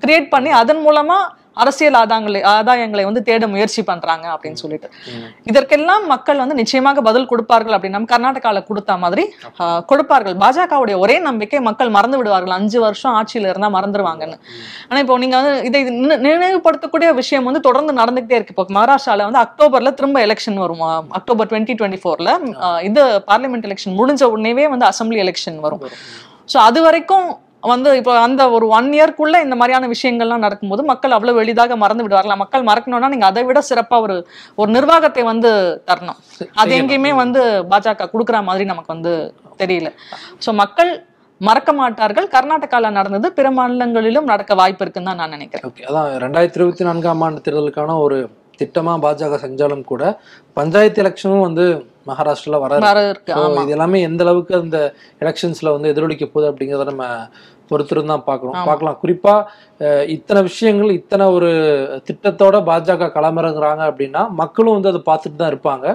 [0.04, 4.90] கிரியேட் பண்ணி அதன் மூலமாக அரசியல் ஆதாயங்களை ஆதாயங்களை வந்து தேட முயற்சி பண்றாங்க அப்படின்னு சொல்லிட்டு.
[5.44, 9.34] இதற்கெல்லாம் மக்கள் வந்து நிச்சயமாக பதில் கொடுப்பார்கள் அப்படின்னு நம்ம கர்நாடகால கொடுத்த மாதிரி
[9.86, 10.36] கொடுப்பார்கள்.
[10.36, 12.54] பாஜகவுடைய ஒரே நம்பிக்கை மக்கள் மறந்து விடுவார்கள்.
[12.54, 14.40] அஞ்சு வருஷம் ஆட்சியில இருந்தா மறந்துடுவாங்கன்னு
[14.90, 18.54] ஆனா இப்போ நீங்க வந்து இதை நினை- நினைவுபடுத்தக்கூடிய விஷயம் வந்து தொடர்ந்து நடந்துகிட்டே இருக்கு.
[18.58, 20.82] இப்போ மகாராஷ்டிரால வந்து அக்டோபர்ல திரும்ப எலெக்ஷன் வரும்?
[21.10, 25.82] அக்டோபர் டுவெண்ட்டி டுவெண்ட்டி ஃபோர்ல இது பார்லிமெண்ட் எலெக்ஷன் முடிஞ்ச உடனேவே வந்து அசம்பிளி எலெக்ஷன் வரும்.
[26.54, 27.38] ஸோ அது வரைக்கும்
[27.72, 32.38] வந்து இப்போ அந்த ஒரு ஒன் இயர்க்குள்ள இந்த மாதிரியான விஷயங்கள்லாம் நடக்கும்போது மக்கள் அவ்வளவு எளிதாக மறந்து விடுவார்களா?
[32.44, 34.16] மக்கள் மறக்கணும்னா நீங்க அதை விட சிறப்பா ஒரு
[34.62, 35.52] ஒரு நிர்வாகத்தை வந்து
[35.90, 36.20] தரணும்.
[36.62, 39.14] அது எங்கேயுமே வந்து பாஜக கொடுக்குற மாதிரி நமக்கு வந்து
[39.64, 39.92] தெரியல.
[40.46, 40.92] ஸோ மக்கள்
[41.42, 42.28] மறக்க மாட்டார்கள்.
[42.36, 45.66] கர்நாடகால நடந்தது பிற மாநிலங்களிலும் நடக்க வாய்ப்பு இருக்குன்னு தான் நான் நினைக்கிறேன்.
[45.70, 48.20] ஓகே அதான் ரெண்டாயிரத்தி இருபத்தி நான்காம் ஆண்டு தேர்தலுக்கான ஒரு
[48.62, 50.04] திட்டமா பாஜக செஞ்சாலும் கூட
[50.58, 51.64] பஞ்சாயத்து எலெக்ஷனும் வந்து
[52.10, 52.78] மகாராஷ்டிரால வர
[53.64, 54.80] இது எல்லாமே எந்த அளவுக்கு அந்த
[55.24, 57.06] எலெக்ஷன்ஸ்ல வந்து எதிரொலிக்க போகுது அப்படிங்கிறத நம்ம
[57.74, 58.58] பொறுத்திருந்து தான் பார்க்கணும்.
[58.68, 58.98] பார்க்கலாம்.
[59.02, 59.36] குறிப்பா
[59.80, 61.50] அஹ், இத்தனை விஷயங்கள் இத்தனை ஒரு
[62.08, 65.86] திட்டத்தோட பாஜக களமிறங்குறாங்க அப்படின்னா மக்களும் வந்து அதை பார்த்துட்டு தான் இருப்பாங்க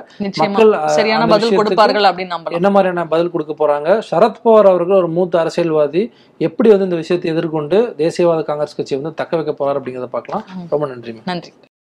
[0.42, 3.76] மக்கள் சரியான பதில் கொடுப்பார்கள் அப்படின்னு என்ன மாதிரியான பதில் கொடுக்க போறாங்க?
[4.10, 6.04] சரத்பவார் அவர்கள் ஒரு மூத்த அரசியல்வாதி
[6.40, 10.44] எப்படி வந்து இந்த விஷயத்தை எதிர்கொண்டு தேசியவாத காங்கிரஸ் கட்சியை வந்து தக்க வைக்க போறாரு அப்படிங்கிறத பார்க்கலாம்.
[10.72, 11.52] ரொம்ப நன்றி நன்றி.